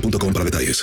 mobile.com 0.00 0.32
para 0.32 0.44
detalles. 0.44 0.76